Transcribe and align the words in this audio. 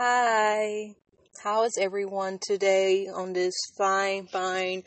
Hi. 0.00 0.94
How 1.42 1.64
is 1.64 1.76
everyone 1.76 2.38
today 2.40 3.08
on 3.08 3.32
this 3.32 3.56
fine, 3.76 4.28
fine 4.28 4.84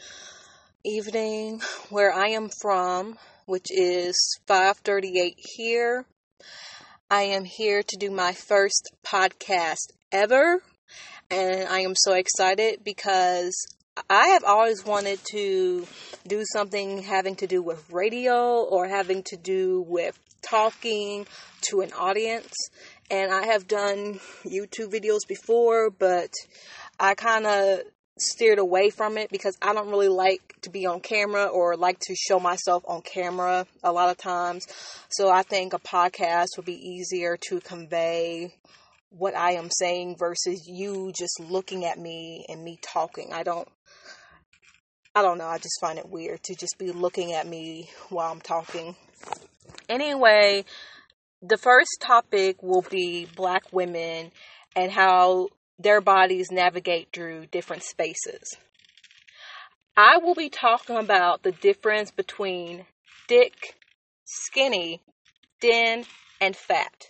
evening 0.86 1.60
where 1.90 2.14
I 2.14 2.28
am 2.28 2.48
from, 2.62 3.18
which 3.46 3.66
is 3.72 4.16
5:38 4.48 5.34
here. 5.58 6.06
I 7.10 7.24
am 7.24 7.44
here 7.44 7.84
to 7.84 7.98
do 7.98 8.10
my 8.10 8.32
first 8.32 8.90
podcast 9.06 9.92
ever, 10.14 10.64
and 11.30 11.68
I 11.68 11.82
am 11.82 11.96
so 11.98 12.14
excited 12.14 12.86
because 12.86 13.54
I 14.10 14.28
have 14.28 14.46
always 14.46 14.86
wanted 14.86 15.20
to 15.32 15.88
do 16.26 16.46
something 16.54 17.04
having 17.04 17.36
to 17.36 17.48
do 17.48 17.62
with 17.62 17.84
radio 17.92 18.64
or 18.64 18.88
having 18.88 19.24
to 19.24 19.36
do 19.36 19.84
with 19.90 20.18
talking 20.42 21.28
to 21.70 21.82
an 21.82 21.92
audience. 21.94 22.54
And 23.12 23.32
I 23.32 23.48
have 23.48 23.68
done 23.68 24.22
YouTube 24.46 24.94
videos 24.94 25.28
before, 25.28 25.90
but 25.90 26.32
I 26.98 27.14
kind 27.14 27.46
of 27.46 27.82
steered 28.18 28.58
away 28.58 28.90
from 28.90 29.18
it 29.18 29.30
because 29.30 29.58
I 29.62 29.74
don't 29.74 29.90
really 29.90 30.08
like 30.08 30.56
to 30.62 30.70
be 30.70 30.86
on 30.86 31.02
camera 31.02 31.46
or 31.46 31.76
like 31.76 32.00
to 32.00 32.16
show 32.16 32.40
myself 32.40 32.84
on 32.88 33.02
camera 33.02 33.66
a 33.84 33.92
lot 33.92 34.10
of 34.10 34.18
times. 34.18 34.66
So 35.10 35.30
I 35.30 35.44
think 35.44 35.74
a 35.74 35.80
podcast 35.80 36.48
would 36.56 36.66
be 36.66 36.90
easier 36.90 37.38
to 37.50 37.60
convey 37.60 38.54
what 39.10 39.36
I 39.36 39.54
am 39.54 39.70
saying 39.70 40.16
versus 40.18 40.66
you 40.66 41.12
just 41.14 41.38
looking 41.40 41.84
at 41.84 42.00
me 42.00 42.46
and 42.48 42.64
me 42.64 42.80
talking. 42.82 43.34
I 43.34 43.44
don't 43.44 43.68
I 45.14 45.22
don't 45.22 45.38
know, 45.38 45.48
I 45.48 45.58
just 45.58 45.82
find 45.82 46.00
it 46.00 46.08
weird 46.08 46.42
to 46.44 46.56
just 46.56 46.78
be 46.80 46.94
looking 46.94 47.34
at 47.34 47.46
me 47.46 47.90
while 48.08 48.32
I'm 48.32 48.40
talking. 48.40 48.96
Anyway, 49.90 50.64
the 51.42 51.58
first 51.58 51.98
topic 52.00 52.62
will 52.62 52.86
be 52.90 53.28
black 53.36 53.64
women 53.72 54.32
and 54.76 54.92
how 54.92 55.50
their 55.80 56.00
bodies 56.00 56.52
navigate 56.52 57.10
through 57.12 57.48
different 57.48 57.84
spaces. 57.84 58.56
I 59.98 60.18
will 60.18 60.36
be 60.36 60.50
talking 60.50 60.98
about 60.98 61.42
the 61.42 61.52
difference 61.52 62.12
between 62.12 62.86
thick, 63.28 63.76
skinny, 64.24 65.02
thin, 65.60 66.06
and 66.40 66.56
fat. 66.56 67.08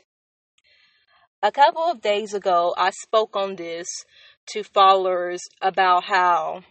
A 1.43 1.51
couple 1.51 1.83
of 1.83 2.01
days 2.01 2.33
ago, 2.33 2.73
I 2.77 2.91
spoke 2.91 3.35
on 3.35 3.55
this 3.55 3.87
to 4.47 4.63
followers 4.63 5.41
about 5.61 6.05
how 6.05 6.61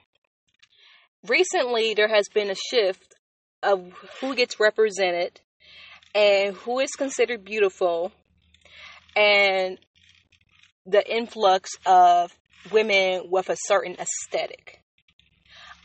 recently 1.26 1.94
there 1.94 2.08
has 2.08 2.28
been 2.28 2.50
a 2.50 2.54
shift 2.54 3.14
of 3.62 3.92
who 4.20 4.34
gets 4.34 4.58
represented 4.58 5.40
and 6.14 6.54
who 6.56 6.80
is 6.80 6.90
considered 6.92 7.44
beautiful 7.44 8.12
and 9.16 9.78
the 10.86 11.06
influx 11.08 11.70
of 11.86 12.36
women 12.72 13.30
with 13.30 13.48
a 13.48 13.56
certain 13.66 13.96
aesthetic. 13.98 14.80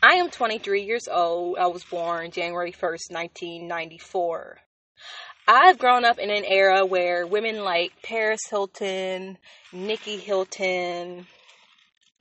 I 0.02 0.14
am 0.14 0.30
23 0.30 0.82
years 0.82 1.08
old. 1.10 1.58
I 1.58 1.66
was 1.68 1.84
born 1.84 2.30
January 2.30 2.72
1st, 2.72 3.10
1994. 3.10 4.58
I've 5.48 5.78
grown 5.78 6.04
up 6.04 6.18
in 6.18 6.30
an 6.30 6.44
era 6.44 6.84
where 6.84 7.26
women 7.26 7.62
like 7.62 7.92
Paris 8.02 8.40
Hilton, 8.50 9.38
Nicky 9.72 10.16
Hilton, 10.16 11.26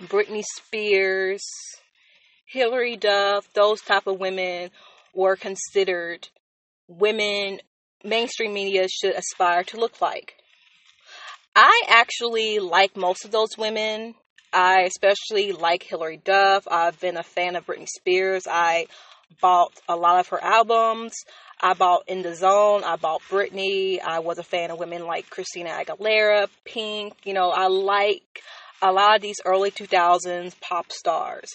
Britney 0.04 0.44
Spears, 0.58 1.44
Hilary 2.46 2.98
Duff, 2.98 3.52
those 3.54 3.82
type 3.82 4.08
of 4.08 4.20
women 4.20 4.70
were 5.14 5.36
considered 5.36 6.30
women 6.88 7.60
mainstream 8.06 8.54
media 8.54 8.88
should 8.88 9.16
aspire 9.16 9.64
to 9.66 9.78
look 9.78 10.02
like. 10.02 10.36
I 11.56 11.84
actually 11.88 12.60
like 12.60 12.98
most 12.98 13.26
of 13.26 13.32
those 13.32 13.58
women. 13.58 14.16
I 14.52 14.82
especially 14.82 15.52
like 15.52 15.84
Hilary 15.84 16.18
Duff. 16.18 16.68
I've 16.70 17.00
been 17.00 17.18
a 17.18 17.24
fan 17.24 17.56
of 17.56 17.66
Britney 17.66 17.88
Spears. 17.88 18.44
I 18.50 18.88
bought 19.42 19.74
a 19.88 19.96
lot 19.96 20.20
of 20.20 20.28
her 20.30 20.42
albums. 20.44 21.14
I 21.62 21.74
bought 21.74 22.04
In 22.08 22.22
the 22.22 22.36
Zone. 22.36 22.84
I 22.84 22.96
bought 22.98 23.22
Britney. 23.30 24.02
I 24.02 24.20
was 24.20 24.38
a 24.38 24.44
fan 24.44 24.72
of 24.72 24.80
women 24.80 25.06
like 25.06 25.30
Christina 25.30 25.70
Aguilera, 25.70 26.48
Pink. 26.66 27.16
You 27.24 27.34
know, 27.34 27.50
I 27.50 27.68
like 27.68 28.42
a 28.82 28.92
lot 28.92 29.16
of 29.16 29.22
these 29.22 29.38
early 29.46 29.72
2000s 29.72 30.60
pop 30.62 30.92
stars. 30.92 31.50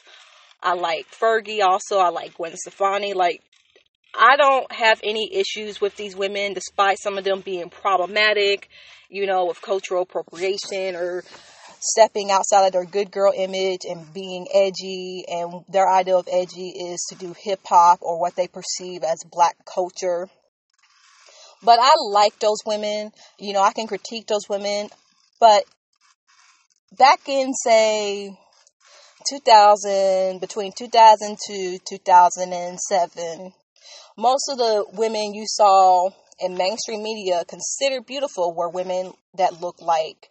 I 0.63 0.75
like 0.75 1.07
Fergie 1.11 1.63
also. 1.63 1.99
I 1.99 2.09
like 2.09 2.35
Gwen 2.35 2.57
Stefani. 2.57 3.15
Like, 3.15 3.43
I 4.19 4.37
don't 4.37 4.71
have 4.73 5.01
any 5.05 5.31
issues 5.35 5.81
with 5.81 5.97
these 5.97 6.17
women, 6.17 6.53
despite 6.53 6.99
some 7.01 7.17
of 7.17 7.25
them 7.25 7.41
being 7.41 7.71
problematic, 7.71 8.69
you 9.09 9.27
know, 9.27 9.47
with 9.47 9.63
cultural 9.63 10.03
appropriation 10.03 10.97
or 10.97 11.23
stepping 11.81 12.31
outside 12.31 12.67
of 12.67 12.73
their 12.73 12.85
good 12.85 13.11
girl 13.11 13.33
image 13.35 13.81
and 13.89 14.13
being 14.13 14.47
edgy. 14.53 15.25
And 15.29 15.65
their 15.69 15.89
idea 15.89 16.17
of 16.17 16.29
edgy 16.31 16.71
is 16.71 17.05
to 17.11 17.15
do 17.17 17.35
hip 17.39 17.61
hop 17.65 18.01
or 18.03 18.21
what 18.21 18.37
they 18.37 18.49
perceive 18.49 19.03
as 19.03 19.19
black 19.31 19.57
culture. 19.65 20.29
But 21.63 21.79
I 21.81 21.91
like 22.11 22.39
those 22.39 22.59
women. 22.67 23.13
You 23.39 23.53
know, 23.53 23.63
I 23.63 23.73
can 23.73 23.87
critique 23.87 24.27
those 24.27 24.49
women. 24.49 24.89
But 25.39 25.65
back 26.97 27.21
in, 27.29 27.53
say, 27.55 28.31
2000, 29.29 30.41
between 30.41 30.73
2002 30.77 31.79
2007, 31.89 33.53
most 34.21 34.51
of 34.51 34.59
the 34.59 34.85
women 34.93 35.33
you 35.33 35.45
saw 35.47 36.11
in 36.41 36.55
mainstream 36.55 37.03
media 37.03 37.43
considered 37.49 38.05
beautiful 38.07 38.55
were 38.55 38.69
women 38.69 39.13
that 39.35 39.61
looked 39.63 39.81
like 39.81 40.29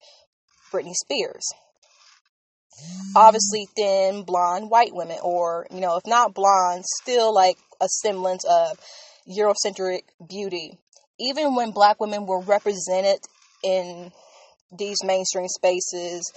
Britney 0.72 0.94
Spears. 0.94 1.44
Obviously, 3.16 3.67
thin, 3.75 4.23
blonde, 4.23 4.69
white 4.69 4.94
women, 4.94 5.17
or, 5.23 5.66
you 5.72 5.81
know, 5.81 5.97
if 5.97 6.05
not 6.05 6.35
blonde, 6.35 6.85
still 7.01 7.33
like 7.33 7.57
a 7.81 7.88
semblance 7.88 8.45
of 8.45 8.79
Eurocentric 9.28 10.01
beauty. 10.28 10.78
Even 11.19 11.55
when 11.55 11.72
black 11.72 11.99
women 11.99 12.28
were 12.28 12.41
represented 12.41 13.19
in 13.63 14.11
these 14.72 14.97
mainstream 15.03 15.47
spaces, 15.47 16.31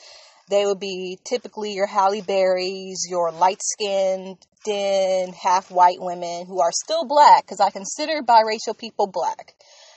they 0.49 0.65
would 0.65 0.81
be 0.81 1.19
typically 1.25 1.73
your 1.73 1.87
Halle 1.87 2.23
Berrys, 2.23 3.09
your 3.09 3.31
light 3.31 3.61
skinned, 3.63 4.39
thin, 4.65 5.33
half 5.33 5.71
white 5.71 6.01
women 6.01 6.47
who 6.47 6.61
are 6.61 6.73
still 6.73 7.05
black, 7.07 7.45
because 7.45 7.61
I 7.61 7.71
consider 7.71 8.23
biracial 8.23 8.77
people 8.77 9.07
black. 9.07 9.55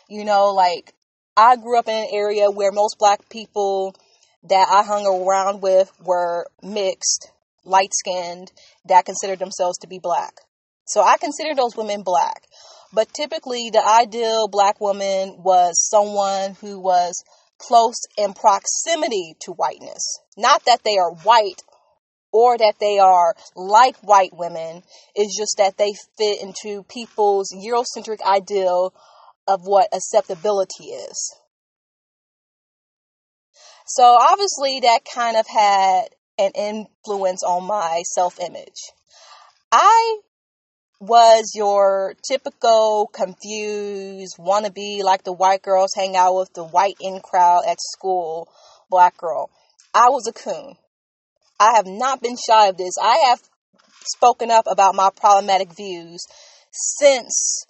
You 0.10 0.26
know, 0.26 0.48
like, 0.48 0.94
I 1.38 1.56
grew 1.56 1.78
up 1.78 1.88
in 1.88 1.96
an 1.96 2.08
area 2.12 2.50
where 2.50 2.72
most 2.72 2.98
black 3.00 3.30
people 3.30 3.96
that 4.44 4.68
I 4.70 4.84
hung 4.84 5.06
around 5.06 5.62
with 5.62 5.92
were 6.04 6.48
mixed, 6.62 7.32
light 7.64 7.94
skinned, 7.94 8.52
that 8.86 9.06
considered 9.06 9.40
themselves 9.40 9.78
to 9.80 9.88
be 9.88 10.00
black. 10.00 10.42
So 10.86 11.02
I 11.02 11.18
consider 11.18 11.56
those 11.56 11.76
women 11.76 12.04
black. 12.04 12.44
But 12.94 13.14
typically, 13.14 13.70
the 13.72 13.84
ideal 13.86 14.48
black 14.48 14.80
woman 14.80 15.38
was 15.44 15.74
someone 15.90 16.56
who 16.62 16.80
was 16.80 17.22
close 17.58 18.00
in 18.18 18.34
proximity 18.34 19.36
to 19.42 19.52
whiteness. 19.52 20.20
Not 20.38 20.64
that 20.66 20.84
they 20.84 20.98
are 20.98 21.12
white 21.24 21.62
or 22.36 22.58
that 22.58 22.74
they 22.82 23.00
are 23.00 23.34
like 23.56 23.96
white 24.00 24.36
women, 24.36 24.84
it's 25.16 25.38
just 25.38 25.56
that 25.58 25.78
they 25.78 25.94
fit 26.18 26.42
into 26.42 26.84
people's 26.84 27.48
Eurocentric 27.56 28.22
ideal 28.22 28.94
of 29.48 29.62
what 29.64 29.88
acceptability 29.94 30.84
is. 30.84 31.34
So 33.88 34.04
obviously 34.04 34.82
that 34.82 35.06
kind 35.06 35.38
of 35.38 35.48
had 35.48 36.10
an 36.38 36.52
influence 36.56 37.42
on 37.42 37.64
my 37.64 38.02
self 38.14 38.38
image. 38.42 38.82
I 39.72 40.18
was 41.00 41.54
your 41.56 42.16
typical 42.28 43.10
confused 43.14 44.36
wannabe 44.38 45.04
like 45.04 45.24
the 45.24 45.32
white 45.32 45.62
girls 45.62 45.92
hang 45.96 46.18
out 46.18 46.36
with 46.36 46.54
the 46.54 46.66
white 46.66 46.98
in 47.00 47.22
crowd 47.22 47.64
at 47.66 47.78
school 47.80 48.50
black 48.90 49.16
girl. 49.16 49.50
I 49.94 50.10
was 50.10 50.28
a 50.28 50.34
coon. 50.34 50.76
I 51.60 51.74
have 51.76 51.86
not 51.86 52.22
been 52.22 52.36
shy 52.38 52.68
of 52.68 52.78
this. 52.78 52.96
I 53.02 53.28
have 53.30 53.42
spoken 54.06 54.52
up 54.52 54.66
about 54.70 54.96
my 54.96 55.10
problematic 55.16 55.76
views 55.76 56.26
since 56.72 57.66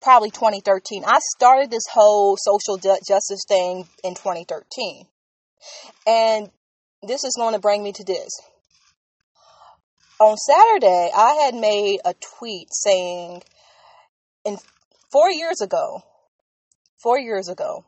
probably 0.00 0.30
2013. 0.30 1.04
I 1.04 1.18
started 1.36 1.70
this 1.70 1.84
whole 1.92 2.36
social 2.38 2.76
justice 2.76 3.44
thing 3.48 3.88
in 4.02 4.14
2013. 4.14 5.06
And 6.06 6.50
this 7.02 7.24
is 7.24 7.36
going 7.38 7.54
to 7.54 7.60
bring 7.60 7.82
me 7.82 7.92
to 7.92 8.04
this 8.04 8.30
on 10.20 10.36
Saturday, 10.36 11.10
I 11.14 11.34
had 11.44 11.54
made 11.54 12.00
a 12.04 12.14
tweet 12.38 12.68
saying, 12.70 13.42
in 14.44 14.56
four 15.10 15.30
years 15.30 15.60
ago, 15.60 16.02
four 17.02 17.18
years 17.18 17.48
ago, 17.48 17.84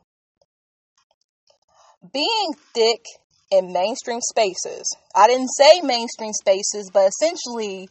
being 2.13 2.53
thick 2.73 3.05
in 3.51 3.73
mainstream 3.73 4.19
spaces, 4.21 4.85
I 5.15 5.27
didn't 5.27 5.49
say 5.49 5.81
mainstream 5.81 6.33
spaces, 6.33 6.89
but 6.93 7.09
essentially 7.09 7.89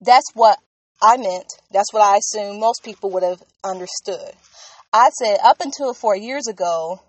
that's 0.00 0.30
what 0.34 0.58
I 1.02 1.16
meant. 1.16 1.46
That's 1.70 1.92
what 1.92 2.02
I 2.02 2.18
assume 2.18 2.60
most 2.60 2.84
people 2.84 3.10
would 3.10 3.22
have 3.22 3.42
understood. 3.64 4.32
I 4.92 5.08
said 5.10 5.38
up 5.44 5.60
until 5.60 5.94
four 5.94 6.16
years 6.16 6.46
ago, 6.46 7.00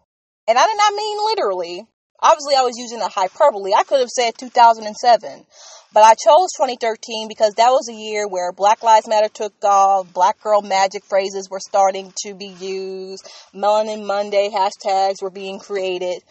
and 0.48 0.58
I 0.58 0.66
did 0.66 0.78
not 0.78 0.94
mean 0.94 1.18
literally, 1.26 1.88
Obviously, 2.24 2.56
I 2.56 2.62
was 2.62 2.78
using 2.78 3.02
a 3.02 3.10
hyperbole. 3.10 3.74
I 3.74 3.84
could 3.84 4.00
have 4.00 4.08
said 4.08 4.38
2007. 4.38 5.46
But 5.94 6.04
I 6.04 6.14
chose 6.14 6.56
2013 6.58 7.28
because 7.28 7.54
that 7.56 7.70
was 7.70 7.90
a 7.90 7.94
year 7.94 8.30
where 8.30 8.54
Black 8.54 8.82
Lives 8.82 9.10
Matter 9.10 9.28
took 9.28 9.54
off, 9.62 10.12
Black 10.14 10.42
Girl 10.42 10.62
Magic 10.62 11.04
phrases 11.04 11.50
were 11.52 11.60
starting 11.60 12.14
to 12.24 12.34
be 12.34 12.48
used, 12.48 13.30
Melanin 13.54 14.08
Monday 14.08 14.50
hashtags 14.50 15.22
were 15.22 15.30
being 15.30 15.60
created. 15.60 16.24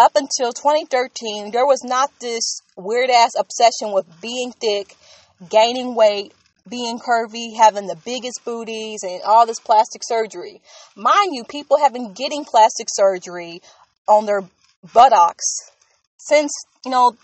Up 0.00 0.12
until 0.16 0.54
2013, 0.54 1.50
there 1.50 1.66
was 1.66 1.84
not 1.84 2.10
this 2.20 2.62
weird 2.74 3.10
ass 3.10 3.32
obsession 3.38 3.92
with 3.92 4.06
being 4.22 4.50
thick, 4.50 4.96
gaining 5.50 5.94
weight, 5.94 6.32
being 6.66 6.98
curvy, 6.98 7.54
having 7.54 7.86
the 7.86 7.98
biggest 8.02 8.40
booties, 8.42 9.00
and 9.02 9.20
all 9.24 9.44
this 9.44 9.60
plastic 9.60 10.00
surgery. 10.02 10.62
Mind 10.96 11.34
you, 11.34 11.44
people 11.44 11.76
have 11.76 11.92
been 11.92 12.14
getting 12.14 12.46
plastic 12.46 12.86
surgery 12.88 13.60
on 14.08 14.24
their 14.24 14.42
buttocks 14.94 15.44
since, 16.16 16.50
you 16.82 16.90
know, 16.90 17.14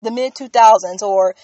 the 0.00 0.12
mid 0.12 0.36
2000s 0.36 1.02
or 1.02 1.34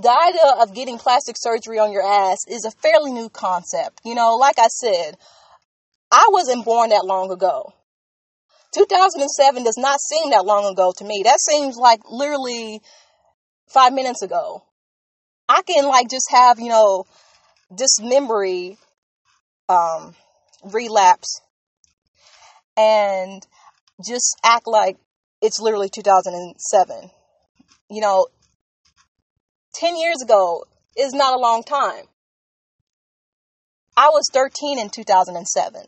the 0.00 0.10
idea 0.10 0.62
of 0.62 0.74
getting 0.74 0.98
plastic 0.98 1.36
surgery 1.38 1.78
on 1.78 1.92
your 1.92 2.02
ass 2.02 2.40
is 2.46 2.66
a 2.66 2.70
fairly 2.82 3.10
new 3.10 3.30
concept. 3.30 4.02
You 4.04 4.14
know, 4.14 4.34
like 4.34 4.58
I 4.58 4.66
said, 4.66 5.16
I 6.10 6.28
wasn't 6.30 6.66
born 6.66 6.90
that 6.90 7.06
long 7.06 7.30
ago. 7.30 7.72
2007 8.72 9.64
does 9.64 9.76
not 9.76 10.00
seem 10.00 10.30
that 10.30 10.44
long 10.44 10.70
ago 10.70 10.92
to 10.96 11.04
me. 11.04 11.22
That 11.24 11.40
seems 11.40 11.76
like 11.76 12.00
literally 12.10 12.80
five 13.68 13.92
minutes 13.92 14.22
ago. 14.22 14.62
I 15.48 15.62
can 15.62 15.86
like 15.86 16.08
just 16.08 16.30
have, 16.30 16.58
you 16.58 16.68
know, 16.68 17.04
this 17.70 18.00
memory 18.00 18.78
um, 19.68 20.14
relapse 20.64 21.40
and 22.76 23.46
just 24.04 24.36
act 24.44 24.66
like 24.66 24.96
it's 25.40 25.60
literally 25.60 25.88
2007. 25.88 27.10
You 27.90 28.00
know, 28.00 28.26
10 29.74 29.96
years 29.96 30.22
ago 30.22 30.64
is 30.96 31.12
not 31.12 31.34
a 31.34 31.38
long 31.40 31.62
time. 31.62 32.04
I 33.96 34.08
was 34.08 34.30
13 34.32 34.78
in 34.78 34.88
2007. 34.88 35.82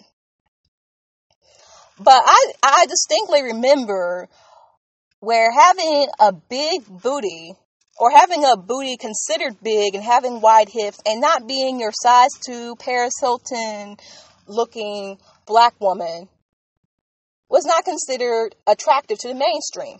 But 1.98 2.22
I, 2.24 2.52
I 2.62 2.86
distinctly 2.86 3.42
remember 3.42 4.28
where 5.20 5.52
having 5.52 6.08
a 6.18 6.32
big 6.32 6.84
booty 6.86 7.54
or 7.98 8.10
having 8.10 8.44
a 8.44 8.56
booty 8.56 8.96
considered 8.96 9.62
big 9.62 9.94
and 9.94 10.02
having 10.02 10.40
wide 10.40 10.68
hips 10.68 10.98
and 11.06 11.20
not 11.20 11.46
being 11.46 11.78
your 11.78 11.92
size 11.92 12.30
2 12.46 12.76
Paris 12.76 13.14
Hilton 13.20 13.96
looking 14.46 15.18
black 15.46 15.74
woman 15.80 16.28
was 17.48 17.64
not 17.64 17.84
considered 17.84 18.56
attractive 18.66 19.18
to 19.18 19.28
the 19.28 19.34
mainstream. 19.34 19.98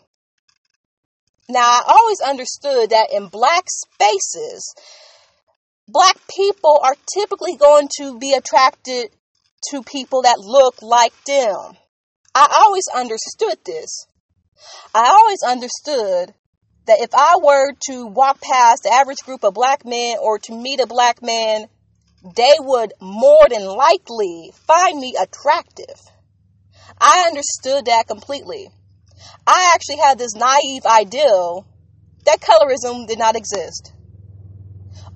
Now, 1.49 1.61
I 1.61 1.83
always 1.87 2.21
understood 2.21 2.91
that 2.91 3.13
in 3.13 3.29
black 3.29 3.65
spaces, 3.69 4.75
black 5.87 6.17
people 6.29 6.81
are 6.83 6.97
typically 7.15 7.57
going 7.57 7.89
to 7.99 8.19
be 8.19 8.33
attracted 8.33 9.11
to 9.71 9.83
people 9.83 10.23
that 10.23 10.39
look 10.39 10.83
like 10.83 11.13
them. 11.25 11.77
I 12.35 12.53
always 12.65 12.85
understood 12.95 13.59
this. 13.65 14.07
I 14.95 15.09
always 15.09 15.43
understood 15.47 16.35
that 16.87 17.01
if 17.01 17.11
I 17.15 17.37
were 17.43 17.73
to 17.89 18.07
walk 18.07 18.41
past 18.41 18.83
the 18.83 18.93
average 18.93 19.21
group 19.25 19.45
of 19.45 19.55
black 19.55 19.85
men 19.85 20.17
or 20.21 20.39
to 20.41 20.53
meet 20.53 20.81
a 20.81 20.87
black 20.87 21.23
man, 21.23 21.67
they 22.37 22.55
would 22.59 22.93
more 23.01 23.47
than 23.49 23.65
likely 23.65 24.53
find 24.67 24.99
me 24.99 25.15
attractive. 25.21 26.01
I 26.99 27.25
understood 27.29 27.87
that 27.87 28.09
completely. 28.09 28.69
I 29.47 29.73
actually 29.75 29.99
had 29.99 30.19
this 30.19 30.35
naive 30.35 30.87
ideal 30.87 31.67
that 32.25 32.41
colorism 32.41 33.07
did 33.07 33.19
not 33.19 33.37
exist. 33.37 33.93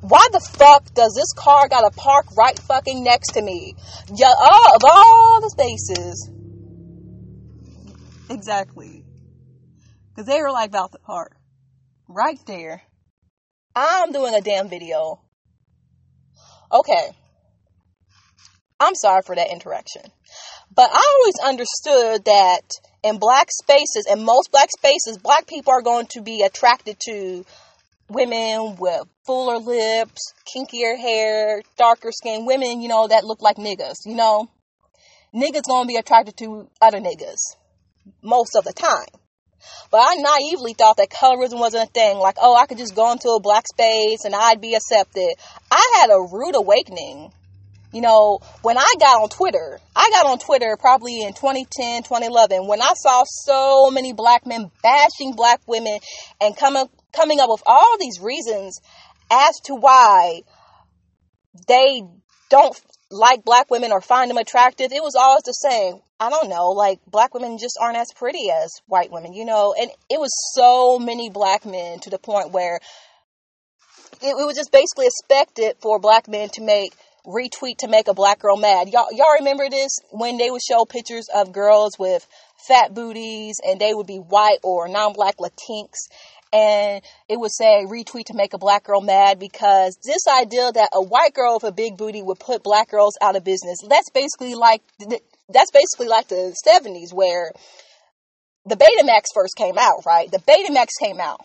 Why 0.01 0.25
the 0.33 0.41
fuck 0.41 0.95
does 0.95 1.15
this 1.15 1.33
car 1.33 1.69
gotta 1.69 1.91
park 1.91 2.27
right 2.37 2.59
fucking 2.59 3.03
next 3.03 3.33
to 3.33 3.43
me? 3.43 3.75
Yeah, 4.15 4.31
of 4.31 4.83
all 4.85 5.41
the 5.41 5.51
spaces. 5.51 6.31
Exactly. 8.31 9.05
Because 10.11 10.27
they 10.27 10.41
were 10.41 10.51
like 10.51 10.71
about 10.71 10.93
to 10.93 10.99
park. 10.99 11.37
Right 12.09 12.39
there. 12.47 12.83
I'm 13.75 14.13
doing 14.13 14.35
a 14.35 14.41
damn 14.41 14.69
video. 14.69 15.21
Okay. 16.73 17.11
I'm 18.81 18.95
sorry 18.95 19.23
for 19.25 19.35
that 19.35 19.51
interaction. 19.51 20.03
But 20.75 20.91
I 20.93 21.15
always 21.19 21.51
understood 21.51 22.25
that 22.27 22.63
in 23.03 23.19
black 23.19 23.49
spaces, 23.51 24.07
in 24.11 24.25
most 24.25 24.51
black 24.53 24.69
spaces, 24.77 25.19
black 25.19 25.47
people 25.47 25.73
are 25.73 25.83
going 25.83 26.07
to 26.13 26.23
be 26.23 26.43
attracted 26.43 26.97
to 27.09 27.45
women 28.09 28.77
with 28.79 29.03
fuller 29.27 29.59
lips, 29.59 30.33
kinkier 30.55 30.99
hair, 30.99 31.63
darker 31.77 32.11
skin, 32.13 32.47
women, 32.47 32.81
you 32.81 32.89
know, 32.89 33.09
that 33.09 33.25
look 33.25 33.43
like 33.43 33.57
niggas, 33.57 34.07
you 34.07 34.15
know. 34.15 34.49
Niggas 35.35 35.69
gonna 35.69 35.87
be 35.87 35.97
attracted 35.97 36.37
to 36.39 36.69
other 36.81 37.01
niggas 37.01 37.39
most 38.23 38.57
of 38.57 38.65
the 38.65 38.73
time. 38.73 39.09
But 39.91 39.99
I 39.99 40.15
naively 40.17 40.75
thought 40.75 40.99
that 40.99 41.11
colorism 41.11 41.59
wasn't 41.59 41.89
a 41.89 41.93
thing. 41.93 42.19
Like, 42.19 42.37
oh, 42.41 42.57
I 42.57 42.67
could 42.67 42.79
just 42.79 42.95
go 42.95 43.11
into 43.13 43.31
a 43.31 43.41
black 43.41 43.67
space 43.67 44.25
and 44.25 44.35
I'd 44.35 44.61
be 44.61 44.75
accepted. 44.75 45.35
I 45.71 45.99
had 46.01 46.11
a 46.11 46.21
rude 46.21 46.55
awakening 46.55 47.33
you 47.93 48.03
know, 48.03 48.41
when 48.63 48.77
I 48.77 48.93
got 49.01 49.23
on 49.23 49.29
Twitter, 49.31 49.81
I 49.97 50.11
got 50.11 50.27
on 50.27 50.39
Twitter 50.39 50.77
probably 50.79 51.23
in 51.23 51.33
2010, 51.33 52.03
2011, 52.03 52.67
when 52.67 52.83
I 52.83 52.93
saw 52.95 53.25
so 53.25 53.91
many 53.91 54.13
black 54.13 54.47
men 54.47 54.71
bashing 54.83 55.33
black 55.35 55.61
women 55.67 55.99
and 56.41 56.57
coming 56.57 56.87
coming 57.13 57.41
up 57.41 57.49
with 57.49 57.63
all 57.67 57.97
these 57.99 58.21
reasons 58.21 58.81
as 59.31 59.55
to 59.65 59.75
why 59.75 60.43
they 61.67 62.03
don't 62.51 62.79
like 63.11 63.45
black 63.45 63.71
women 63.71 63.93
or 63.93 64.01
find 64.01 64.31
them 64.31 64.39
attractive. 64.39 64.93
It 64.93 65.03
was 65.03 65.15
always 65.15 65.43
the 65.45 65.53
same. 65.53 66.01
I 66.21 66.31
don't 66.31 66.49
know, 66.49 66.71
like 66.71 66.99
black 67.07 67.33
women 67.33 67.59
just 67.59 67.79
aren't 67.81 67.97
as 67.97 68.13
pretty 68.17 68.51
as 68.51 68.81
white 68.87 69.13
women, 69.13 69.33
you 69.33 69.45
know, 69.45 69.75
and 69.79 69.89
it 70.11 70.19
was 70.19 70.33
so 70.55 70.99
many 70.99 71.31
black 71.31 71.65
men 71.65 72.01
to 72.01 72.11
the 72.11 72.19
point 72.19 72.51
where 72.51 72.81
it, 74.21 74.31
it 74.31 74.47
was 74.47 74.57
just 74.57 74.73
basically 74.73 75.07
expected 75.07 75.77
for 75.81 76.01
black 76.01 76.27
men 76.27 76.49
to 76.51 76.63
make 76.63 76.93
retweet 77.25 77.79
to 77.79 77.89
make 77.89 78.09
a 78.09 78.15
black 78.15 78.41
girl 78.41 78.57
mad. 78.57 78.89
Y'all, 78.89 79.07
y'all 79.13 79.39
remember 79.39 79.69
this 79.71 79.91
when 80.11 80.39
they 80.39 80.51
would 80.51 80.63
show 80.63 80.85
pictures 80.85 81.29
of 81.33 81.53
girls 81.53 81.93
with 81.99 82.27
fat 82.67 82.95
booties 82.95 83.57
and 83.65 83.81
they 83.81 83.95
would 83.95 84.07
be 84.07 84.17
white 84.17 84.59
or 84.65 84.89
non-black 84.89 85.37
Latinx 85.37 86.09
and 86.53 87.03
it 87.29 87.39
would 87.39 87.53
say 87.53 87.85
retweet 87.87 88.27
to 88.27 88.35
make 88.35 88.55
a 88.55 88.59
black 88.59 88.85
girl 88.85 89.01
mad 89.01 89.39
because 89.39 89.99
this 90.05 90.27
idea 90.27 90.73
that 90.73 90.91
a 90.93 91.03
white 91.03 91.35
girl 91.35 91.55
with 91.55 91.65
a 91.65 91.73
big 91.73 91.97
booty 91.97 92.23
would 92.23 92.39
put 92.39 92.63
black 92.63 92.91
girls 92.91 93.15
out 93.21 93.37
of 93.37 93.45
business. 93.45 93.79
That's 93.89 94.11
basically 94.11 94.55
like 94.55 94.83
that's 95.49 95.71
basically 95.71 96.09
like 96.09 96.29
the 96.29 96.55
70s 96.67 97.13
where 97.13 97.53
the 98.67 98.77
Betamax 98.77 99.25
first 99.35 99.57
came 99.57 99.79
out, 99.79 100.05
right? 100.07 100.31
The 100.31 100.39
Betamax 100.39 100.89
came 101.01 101.21
out. 101.21 101.41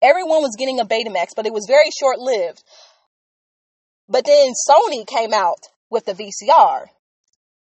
Everyone 0.00 0.42
was 0.42 0.56
getting 0.56 0.78
a 0.78 0.84
Betamax, 0.84 1.28
but 1.34 1.46
it 1.46 1.52
was 1.52 1.66
very 1.66 1.90
short 1.98 2.18
lived. 2.18 2.62
But 4.08 4.24
then 4.24 4.52
Sony 4.68 5.06
came 5.06 5.34
out 5.34 5.58
with 5.90 6.04
the 6.04 6.14
VCR. 6.14 6.86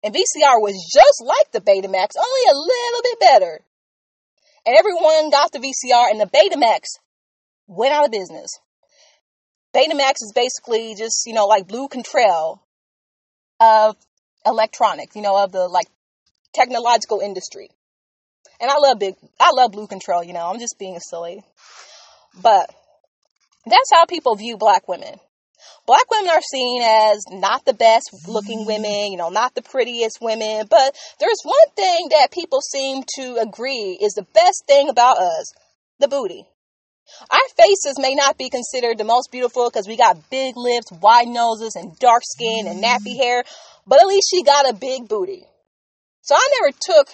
And 0.04 0.14
VCR 0.14 0.60
was 0.60 0.76
just 0.94 1.24
like 1.24 1.52
the 1.52 1.62
Betamax, 1.62 2.16
only 2.18 2.44
a 2.50 2.56
little 2.56 3.02
bit 3.04 3.20
better. 3.20 3.60
Everyone 4.66 5.30
got 5.30 5.52
the 5.52 5.60
VCR, 5.60 6.10
and 6.10 6.20
the 6.20 6.26
Betamax 6.26 7.00
went 7.68 7.94
out 7.94 8.06
of 8.06 8.12
business. 8.12 8.50
Betamax 9.76 10.16
is 10.22 10.32
basically 10.34 10.96
just, 10.96 11.24
you 11.26 11.34
know, 11.34 11.46
like 11.46 11.68
Blue 11.68 11.88
Control 11.88 12.62
of 13.60 13.96
electronics, 14.46 15.16
you 15.16 15.22
know, 15.22 15.42
of 15.44 15.52
the 15.52 15.68
like 15.68 15.88
technological 16.54 17.20
industry. 17.20 17.70
And 18.62 18.70
I 18.70 18.78
love 18.78 19.00
big, 19.00 19.16
I 19.40 19.52
love 19.56 19.72
Blue 19.72 19.88
Control, 19.88 20.24
you 20.24 20.34
know, 20.34 20.48
I'm 20.48 20.60
just 20.60 20.78
being 20.80 21.00
silly. 21.00 21.44
But 22.42 22.70
that's 23.66 23.90
how 23.94 24.06
people 24.06 24.36
view 24.36 24.58
black 24.58 24.88
women 24.88 25.20
black 25.86 26.10
women 26.10 26.30
are 26.30 26.42
seen 26.42 26.82
as 26.82 27.24
not 27.32 27.66
the 27.66 27.74
best 27.74 28.10
looking 28.28 28.60
mm-hmm. 28.60 28.84
women, 28.84 29.12
you 29.12 29.18
know, 29.18 29.30
not 29.30 29.56
the 29.56 29.62
prettiest 29.62 30.20
women, 30.22 30.68
but 30.70 30.96
there's 31.20 31.42
one 31.44 31.70
thing 31.76 32.10
that 32.12 32.32
people 32.32 32.62
seem 32.62 33.04
to 33.16 33.38
agree 33.42 33.98
is 34.02 34.14
the 34.14 34.28
best 34.34 34.64
thing 34.68 34.90
about 34.90 35.18
us 35.18 35.54
the 36.00 36.08
booty. 36.08 36.46
Our 37.30 37.48
faces 37.58 37.96
may 38.00 38.16
not 38.16 38.38
be 38.38 38.50
considered 38.50 38.98
the 38.98 39.04
most 39.04 39.30
beautiful 39.32 39.70
because 39.70 39.88
we 39.88 39.98
got 39.98 40.30
big 40.30 40.56
lips, 40.56 40.92
wide 40.92 41.28
noses, 41.28 41.76
and 41.76 41.98
dark 42.00 42.24
skin 42.26 42.68
and 42.68 42.84
nappy 42.84 43.14
mm-hmm. 43.14 43.22
hair, 43.22 43.44
but 43.86 44.00
at 44.00 44.08
least 44.08 44.28
she 44.30 44.44
got 44.44 44.70
a 44.70 44.74
big 44.74 45.08
booty. 45.08 45.44
So 46.22 46.36
I 46.36 46.50
never 46.62 46.78
took 46.80 47.10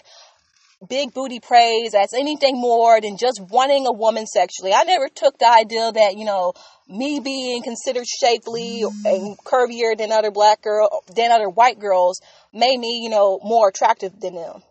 big 0.87 1.13
booty 1.13 1.39
praise 1.39 1.93
as 1.93 2.13
anything 2.13 2.59
more 2.59 3.01
than 3.01 3.17
just 3.17 3.41
wanting 3.49 3.85
a 3.85 3.91
woman 3.91 4.25
sexually. 4.25 4.73
I 4.73 4.83
never 4.83 5.09
took 5.09 5.37
the 5.37 5.49
idea 5.49 5.91
that, 5.91 6.15
you 6.17 6.25
know, 6.25 6.53
me 6.87 7.19
being 7.19 7.61
considered 7.63 8.07
shapely 8.07 8.83
and 8.83 9.37
curvier 9.39 9.97
than 9.97 10.11
other 10.11 10.31
black 10.31 10.61
girl 10.61 10.89
than 11.15 11.31
other 11.31 11.49
white 11.49 11.79
girls 11.79 12.21
made 12.53 12.79
me, 12.79 13.01
you 13.03 13.09
know, 13.09 13.39
more 13.43 13.69
attractive 13.69 14.19
than 14.19 14.35
them. 14.35 14.63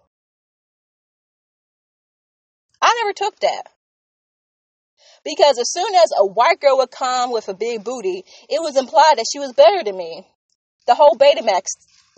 I 2.81 2.95
never 3.03 3.12
took 3.12 3.38
that. 3.41 3.65
Because 5.25 5.59
as 5.59 5.71
soon 5.71 5.95
as 5.95 6.11
a 6.17 6.27
white 6.27 6.61
girl 6.61 6.79
would 6.79 6.91
come 6.91 7.33
with 7.33 7.49
a 7.49 7.55
big 7.55 7.85
booty, 7.85 8.25
it 8.49 8.62
was 8.62 8.77
implied 8.77 9.15
that 9.17 9.27
she 9.31 9.38
was 9.38 9.53
better 9.53 9.85
than 9.85 9.97
me. 9.97 10.27
The 10.88 10.97
whole 10.97 11.16
Betamax 11.16 11.68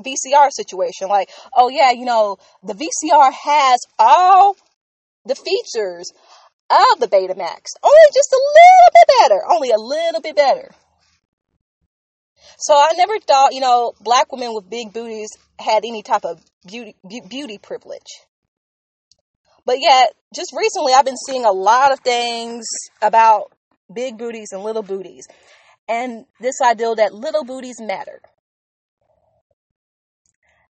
VCR 0.00 0.50
situation. 0.50 1.08
Like, 1.08 1.28
oh 1.54 1.68
yeah, 1.68 1.90
you 1.90 2.06
know, 2.06 2.38
the 2.62 2.74
VCR 2.74 3.32
has 3.32 3.80
all 3.98 4.56
the 5.26 5.34
features 5.34 6.10
of 6.70 7.00
the 7.00 7.08
Betamax. 7.08 7.74
Only 7.82 8.08
just 8.14 8.32
a 8.32 8.40
little 8.56 8.90
bit 8.94 9.14
better. 9.20 9.40
Only 9.50 9.70
a 9.70 9.78
little 9.78 10.20
bit 10.20 10.36
better. 10.36 10.70
So 12.58 12.74
I 12.74 12.92
never 12.96 13.18
thought, 13.18 13.54
you 13.54 13.60
know, 13.60 13.92
black 14.00 14.30
women 14.32 14.54
with 14.54 14.68
big 14.68 14.92
booties 14.92 15.30
had 15.58 15.84
any 15.84 16.02
type 16.02 16.24
of 16.24 16.40
beauty 16.66 16.94
beauty 17.28 17.58
privilege. 17.58 18.20
But 19.64 19.76
yet, 19.80 20.14
just 20.34 20.52
recently, 20.56 20.92
I've 20.92 21.04
been 21.04 21.16
seeing 21.16 21.44
a 21.44 21.52
lot 21.52 21.92
of 21.92 22.00
things 22.00 22.66
about 23.02 23.52
big 23.92 24.18
booties 24.18 24.52
and 24.52 24.62
little 24.62 24.82
booties, 24.82 25.26
and 25.88 26.24
this 26.40 26.60
idea 26.62 26.94
that 26.94 27.14
little 27.14 27.44
booties 27.44 27.80
matter. 27.80 28.20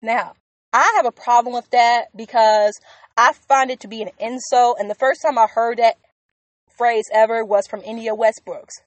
Now, 0.07 0.35
I 0.73 0.93
have 0.95 1.05
a 1.05 1.11
problem 1.11 1.53
with 1.53 1.69
that 1.71 2.17
because 2.17 2.79
I 3.17 3.33
find 3.33 3.73
it 3.73 3.81
to 3.81 3.89
be 3.89 4.03
an 4.03 4.11
insult, 4.21 4.79
and 4.79 4.89
the 4.89 4.95
first 4.95 5.21
time 5.21 5.37
I 5.37 5.49
heard 5.49 5.79
that 5.79 5.97
phrase 6.79 7.07
ever 7.13 7.45
was 7.45 7.67
from 7.67 7.83
India 7.83 8.13
Westbrooks. 8.13 8.83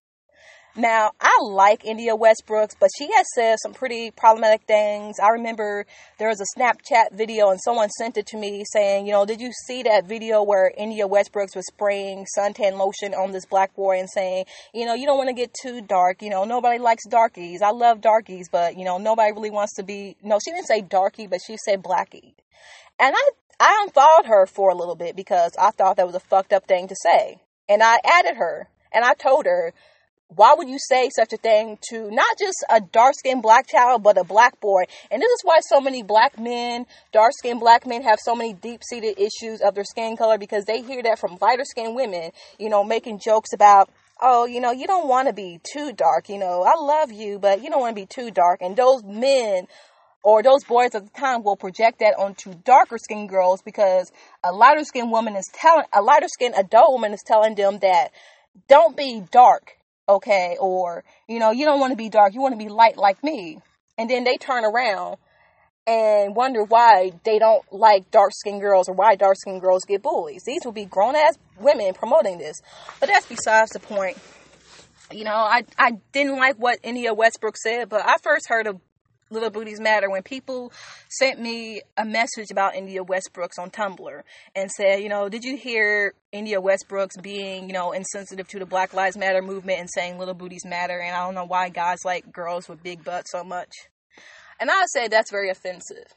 Now, 0.80 1.12
I 1.20 1.40
like 1.42 1.84
India 1.84 2.14
Westbrooks, 2.16 2.74
but 2.80 2.90
she 2.98 3.12
has 3.12 3.26
said 3.36 3.58
some 3.62 3.74
pretty 3.74 4.12
problematic 4.12 4.62
things. 4.62 5.18
I 5.22 5.32
remember 5.32 5.86
there 6.20 6.30
was 6.30 6.40
a 6.40 6.58
Snapchat 6.58 7.12
video 7.12 7.50
and 7.50 7.60
someone 7.60 7.90
sent 7.90 8.16
it 8.16 8.28
to 8.28 8.38
me 8.38 8.64
saying, 8.72 9.06
you 9.06 9.12
know, 9.12 9.26
did 9.26 9.42
you 9.42 9.52
see 9.68 9.84
that 9.84 10.08
video 10.08 10.42
where 10.42 10.72
India 10.78 11.06
Westbrooks 11.06 11.54
was 11.54 11.66
spraying 11.68 12.26
suntan 12.38 12.78
lotion 12.78 13.14
on 13.14 13.34
this 13.34 13.46
black 13.46 13.76
boy 13.76 14.00
and 14.00 14.10
saying, 14.10 14.46
you 14.74 14.86
know, 14.86 14.94
you 14.94 15.06
don't 15.06 15.18
want 15.18 15.28
to 15.28 15.34
get 15.34 15.54
too 15.62 15.82
dark. 15.82 16.22
You 16.22 16.30
know, 16.30 16.46
nobody 16.46 16.80
likes 16.80 17.04
darkies. 17.10 17.62
I 17.62 17.72
love 17.72 18.00
darkies, 18.00 18.48
but, 18.50 18.78
you 18.78 18.86
know, 18.86 18.98
nobody 18.98 19.34
really 19.34 19.52
wants 19.52 19.76
to 19.76 19.84
be, 19.84 20.16
no, 20.24 20.40
she 20.40 20.52
didn't 20.52 20.68
say 20.68 20.80
darky, 20.80 21.28
but 21.28 21.42
she 21.46 21.58
said 21.58 21.84
blackie. 21.84 22.36
And 22.98 23.14
I, 23.18 23.30
I 23.60 23.84
unfollowed 23.84 24.28
her 24.28 24.46
for 24.46 24.70
a 24.70 24.76
little 24.76 24.96
bit 24.96 25.18
because 25.18 25.52
I 25.60 25.72
thought 25.72 25.98
that 25.98 26.08
was 26.08 26.16
a 26.16 26.22
fucked 26.22 26.54
up 26.54 26.68
thing 26.68 26.88
to 26.88 26.96
say. 27.04 27.42
And 27.68 27.84
I 27.84 27.98
added 28.06 28.38
her 28.38 28.70
and 28.94 29.04
I 29.04 29.14
told 29.14 29.46
her, 29.46 29.74
why 30.36 30.54
would 30.56 30.70
you 30.70 30.78
say 30.78 31.10
such 31.16 31.34
a 31.34 31.38
thing 31.38 31.80
to 31.90 32.12
not 32.12 32.38
just 32.38 32.64
a 32.70 32.80
dark 32.80 33.16
skinned 33.16 33.42
black 33.42 33.68
child, 33.68 34.04
but 34.04 34.18
a 34.18 34.24
black 34.24 34.60
boy? 34.60 34.84
And 35.10 35.22
this 35.22 35.32
is 35.32 35.40
why 35.44 35.60
so 35.62 35.82
many 35.82 36.04
black 36.04 36.40
men, 36.40 36.86
dark 37.12 37.32
skinned 37.34 37.60
black 37.60 37.88
men, 37.88 38.04
have 38.04 38.20
so 38.22 38.36
many 38.36 38.54
deep 38.54 38.82
seated 38.84 39.20
issues 39.20 39.60
of 39.62 39.74
their 39.74 39.84
skin 39.84 40.18
color 40.18 40.38
because 40.38 40.66
they 40.66 40.82
hear 40.82 41.02
that 41.04 41.18
from 41.18 41.38
lighter 41.42 41.66
skinned 41.66 41.96
women, 41.96 42.30
you 42.60 42.70
know, 42.70 42.84
making 42.84 43.20
jokes 43.20 43.54
about, 43.54 43.90
oh, 44.22 44.46
you 44.46 44.62
know, 44.62 44.72
you 44.72 44.86
don't 44.86 45.08
want 45.08 45.28
to 45.28 45.34
be 45.34 45.60
too 45.74 45.94
dark. 45.94 46.30
You 46.30 46.38
know, 46.38 46.64
I 46.64 46.80
love 46.80 47.12
you, 47.12 47.40
but 47.40 47.64
you 47.64 47.72
don't 47.72 47.82
want 47.82 47.96
to 47.96 48.02
be 48.02 48.08
too 48.08 48.30
dark. 48.30 48.62
And 48.62 48.78
those 48.78 49.04
men 49.04 49.66
or 50.22 50.44
those 50.44 50.64
boys 50.64 50.94
at 50.94 51.06
the 51.06 51.20
time 51.20 51.42
will 51.44 51.56
project 51.56 52.00
that 52.00 52.14
onto 52.20 52.54
darker 52.54 53.00
skinned 53.00 53.30
girls 53.30 53.64
because 53.64 54.12
a 54.44 54.52
lighter 54.52 54.84
skinned 54.84 55.12
woman 55.12 55.36
is 55.36 55.50
telling, 55.52 55.86
a 55.92 56.04
lighter 56.04 56.28
skinned 56.28 56.54
adult 56.56 56.92
woman 56.92 57.14
is 57.14 57.24
telling 57.26 57.56
them 57.56 57.80
that 57.80 58.10
don't 58.68 58.96
be 58.96 59.24
dark 59.32 59.79
okay? 60.10 60.58
Or, 60.60 61.04
you 61.28 61.40
know, 61.40 61.52
you 61.52 61.66
don't 61.66 61.80
want 61.80 61.92
to 61.92 61.98
be 61.98 62.10
dark, 62.10 62.34
you 62.34 62.42
want 62.42 62.54
to 62.54 62.64
be 62.64 62.70
light 62.70 62.98
like 62.98 63.24
me. 63.24 63.60
And 63.98 64.10
then 64.10 64.24
they 64.24 64.38
turn 64.38 64.66
around 64.66 65.18
and 65.86 66.36
wonder 66.36 66.64
why 66.64 67.12
they 67.24 67.40
don't 67.40 67.64
like 67.72 68.12
dark 68.12 68.32
skinned 68.34 68.62
girls 68.62 68.88
or 68.88 68.94
why 68.94 69.16
dark 69.16 69.38
skinned 69.38 69.62
girls 69.62 69.86
get 69.86 70.04
bullies. 70.04 70.44
These 70.46 70.62
will 70.64 70.72
be 70.72 70.86
grown 70.86 71.16
ass 71.16 71.38
women 71.60 71.94
promoting 71.94 72.38
this. 72.38 72.62
But 73.00 73.10
that's 73.10 73.26
besides 73.26 73.72
the 73.72 73.80
point. 73.80 74.18
You 75.12 75.24
know, 75.24 75.32
I, 75.32 75.64
I 75.78 75.94
didn't 76.12 76.38
like 76.38 76.58
what 76.58 76.78
India 76.84 77.14
Westbrook 77.14 77.58
said, 77.58 77.90
but 77.90 78.02
I 78.06 78.18
first 78.22 78.48
heard 78.48 78.68
of 78.68 78.80
Little 79.32 79.50
Booties 79.50 79.80
Matter 79.80 80.10
when 80.10 80.24
people 80.24 80.72
sent 81.08 81.40
me 81.40 81.82
a 81.98 82.06
message 82.06 82.52
about 82.52 82.76
India 82.76 83.04
Westbrooks 83.04 83.60
on 83.60 83.70
Tumblr 83.70 84.24
and 84.56 84.72
said, 84.72 85.02
you 85.02 85.10
know, 85.10 85.30
did 85.30 85.44
you 85.44 85.56
hear 85.56 86.14
India 86.32 86.60
Westbrooks 86.60 87.22
being, 87.22 87.68
you 87.68 87.74
know, 87.74 87.92
insensitive 87.92 88.48
to 88.48 88.60
the 88.60 88.66
Black 88.66 88.94
Lives 88.94 89.18
Matter 89.18 89.42
movement 89.42 89.80
and 89.80 89.90
saying 89.90 90.18
little 90.18 90.34
booties 90.34 90.66
matter? 90.66 91.00
And 91.00 91.16
I 91.16 91.26
don't 91.26 91.36
know 91.36 91.46
why 91.46 91.70
guys 91.70 92.00
like 92.04 92.32
girls 92.32 92.68
with 92.68 92.82
big 92.82 93.04
butts 93.04 93.32
so 93.32 93.44
much. 93.44 93.72
And 94.60 94.70
I 94.72 94.86
said 94.86 95.12
that's 95.12 95.32
very 95.32 95.50
offensive. 95.50 96.14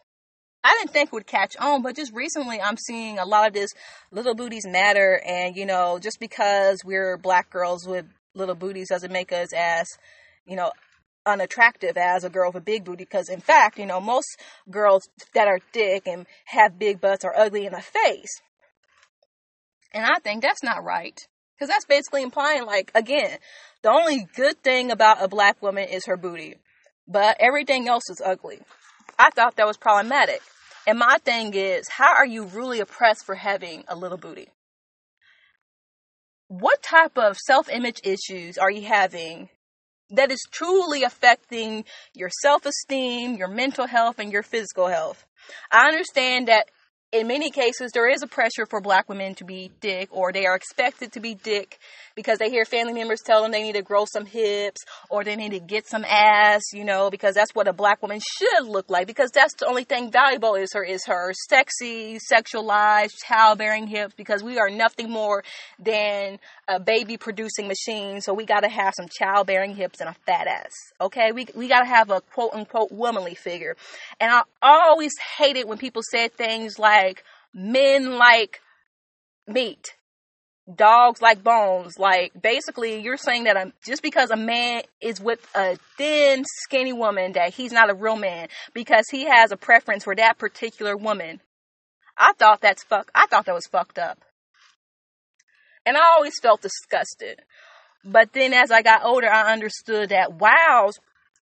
I 0.64 0.76
didn't 0.78 0.92
think 0.92 1.12
would 1.12 1.26
catch 1.26 1.56
on, 1.56 1.82
but 1.82 1.96
just 1.96 2.14
recently 2.14 2.60
I'm 2.60 2.76
seeing 2.76 3.18
a 3.18 3.24
lot 3.24 3.48
of 3.48 3.52
this 3.52 3.70
little 4.12 4.34
booties 4.34 4.66
matter, 4.66 5.20
and 5.26 5.56
you 5.56 5.66
know, 5.66 5.98
just 5.98 6.20
because 6.20 6.84
we're 6.84 7.16
black 7.16 7.50
girls 7.50 7.86
with 7.86 8.06
little 8.34 8.54
booties 8.54 8.88
doesn't 8.88 9.12
make 9.12 9.32
us 9.32 9.52
as, 9.52 9.86
you 10.46 10.56
know, 10.56 10.70
unattractive 11.26 11.96
as 11.96 12.24
a 12.24 12.30
girl 12.30 12.50
with 12.50 12.62
a 12.62 12.64
big 12.64 12.84
booty 12.84 13.04
because 13.04 13.28
in 13.28 13.40
fact 13.40 13.78
you 13.78 13.86
know 13.86 14.00
most 14.00 14.28
girls 14.70 15.08
that 15.34 15.46
are 15.46 15.60
thick 15.72 16.06
and 16.06 16.26
have 16.46 16.78
big 16.78 17.00
butts 17.00 17.24
are 17.24 17.36
ugly 17.36 17.66
in 17.66 17.72
the 17.72 17.80
face. 17.80 18.40
And 19.92 20.04
i 20.04 20.18
think 20.22 20.42
that's 20.42 20.62
not 20.62 20.84
right 20.84 21.18
because 21.54 21.68
that's 21.68 21.84
basically 21.86 22.22
implying 22.22 22.66
like 22.66 22.90
again 22.94 23.38
the 23.82 23.90
only 23.90 24.26
good 24.34 24.62
thing 24.62 24.90
about 24.90 25.22
a 25.22 25.28
black 25.28 25.60
woman 25.62 25.88
is 25.88 26.06
her 26.06 26.16
booty 26.16 26.56
but 27.08 27.36
everything 27.40 27.88
else 27.88 28.08
is 28.10 28.22
ugly. 28.24 28.60
I 29.18 29.30
thought 29.30 29.56
that 29.56 29.66
was 29.66 29.76
problematic. 29.76 30.40
And 30.86 30.98
my 30.98 31.18
thing 31.24 31.54
is 31.54 31.88
how 31.88 32.14
are 32.14 32.26
you 32.26 32.44
really 32.44 32.80
oppressed 32.80 33.24
for 33.24 33.34
having 33.34 33.84
a 33.88 33.96
little 33.96 34.18
booty? 34.18 34.48
What 36.48 36.82
type 36.82 37.16
of 37.16 37.36
self-image 37.38 38.00
issues 38.04 38.58
are 38.58 38.70
you 38.70 38.86
having 38.86 39.48
that 40.12 40.30
is 40.30 40.42
truly 40.50 41.02
affecting 41.02 41.84
your 42.14 42.30
self 42.40 42.66
esteem, 42.66 43.36
your 43.36 43.48
mental 43.48 43.86
health, 43.86 44.18
and 44.18 44.32
your 44.32 44.42
physical 44.42 44.86
health. 44.86 45.24
I 45.70 45.88
understand 45.88 46.48
that 46.48 46.66
in 47.12 47.26
many 47.26 47.50
cases, 47.50 47.92
there 47.92 48.08
is 48.08 48.22
a 48.22 48.26
pressure 48.26 48.64
for 48.64 48.80
black 48.80 49.06
women 49.08 49.34
to 49.34 49.44
be 49.44 49.70
thick, 49.82 50.08
or 50.10 50.32
they 50.32 50.46
are 50.46 50.56
expected 50.56 51.12
to 51.12 51.20
be 51.20 51.34
thick 51.34 51.78
because 52.14 52.38
they 52.38 52.48
hear 52.48 52.64
family 52.64 52.94
members 52.94 53.20
tell 53.24 53.42
them 53.42 53.52
they 53.52 53.62
need 53.62 53.74
to 53.74 53.82
grow 53.82 54.06
some 54.06 54.24
hips 54.24 54.80
or 55.10 55.22
they 55.22 55.36
need 55.36 55.50
to 55.50 55.60
get 55.60 55.86
some 55.86 56.04
ass, 56.06 56.62
you 56.72 56.84
know, 56.84 57.10
because 57.10 57.34
that's 57.34 57.54
what 57.54 57.68
a 57.68 57.72
black 57.72 58.00
woman 58.00 58.20
should 58.38 58.66
look 58.66 58.88
like. 58.88 59.06
Because 59.06 59.30
that's 59.30 59.54
the 59.56 59.66
only 59.66 59.84
thing 59.84 60.10
valuable 60.10 60.54
is 60.54 60.70
her 60.72 60.82
is 60.82 61.04
her 61.06 61.32
sexy, 61.50 62.18
sexualized, 62.32 63.12
childbearing 63.26 63.86
hips. 63.86 64.14
Because 64.14 64.42
we 64.42 64.58
are 64.58 64.70
nothing 64.70 65.10
more 65.10 65.44
than 65.78 66.38
a 66.66 66.80
baby 66.80 67.18
producing 67.18 67.68
machine, 67.68 68.20
so 68.20 68.32
we 68.32 68.46
got 68.46 68.60
to 68.60 68.68
have 68.68 68.94
some 68.96 69.08
childbearing 69.08 69.74
hips 69.74 70.00
and 70.00 70.08
a 70.08 70.14
fat 70.24 70.46
ass. 70.46 70.72
Okay, 71.00 71.32
we 71.32 71.46
we 71.54 71.68
got 71.68 71.80
to 71.80 71.86
have 71.86 72.10
a 72.10 72.20
quote 72.20 72.54
unquote 72.54 72.90
womanly 72.90 73.34
figure. 73.34 73.76
And 74.20 74.30
I 74.30 74.42
always 74.62 75.12
hated 75.36 75.68
when 75.68 75.76
people 75.76 76.02
said 76.10 76.32
things 76.32 76.78
like 76.78 77.01
like 77.02 77.24
men 77.54 78.16
like 78.16 78.60
meat 79.46 79.94
dogs 80.72 81.20
like 81.20 81.42
bones. 81.42 81.98
Like 81.98 82.40
basically 82.40 83.00
you're 83.00 83.16
saying 83.16 83.44
that 83.44 83.56
I'm, 83.56 83.72
just 83.84 84.02
because 84.02 84.30
a 84.30 84.36
man 84.36 84.82
is 85.00 85.20
with 85.20 85.46
a 85.54 85.76
thin 85.96 86.44
skinny 86.62 86.92
woman 86.92 87.32
that 87.32 87.54
he's 87.54 87.72
not 87.72 87.90
a 87.90 87.94
real 87.94 88.16
man 88.16 88.48
because 88.74 89.06
he 89.10 89.24
has 89.24 89.52
a 89.52 89.56
preference 89.56 90.04
for 90.04 90.14
that 90.14 90.38
particular 90.38 90.96
woman. 90.96 91.40
I 92.16 92.32
thought 92.34 92.60
that's 92.60 92.84
fuck 92.84 93.10
i 93.14 93.26
thought 93.26 93.46
that 93.46 93.54
was 93.54 93.66
fucked 93.66 93.98
up. 93.98 94.18
And 95.84 95.96
i 95.96 96.00
always 96.14 96.38
felt 96.40 96.62
disgusted. 96.62 97.40
But 98.04 98.32
then 98.32 98.52
as 98.52 98.70
i 98.70 98.82
got 98.82 99.04
older 99.04 99.28
i 99.28 99.52
understood 99.52 100.10
that 100.10 100.34
wow 100.34 100.90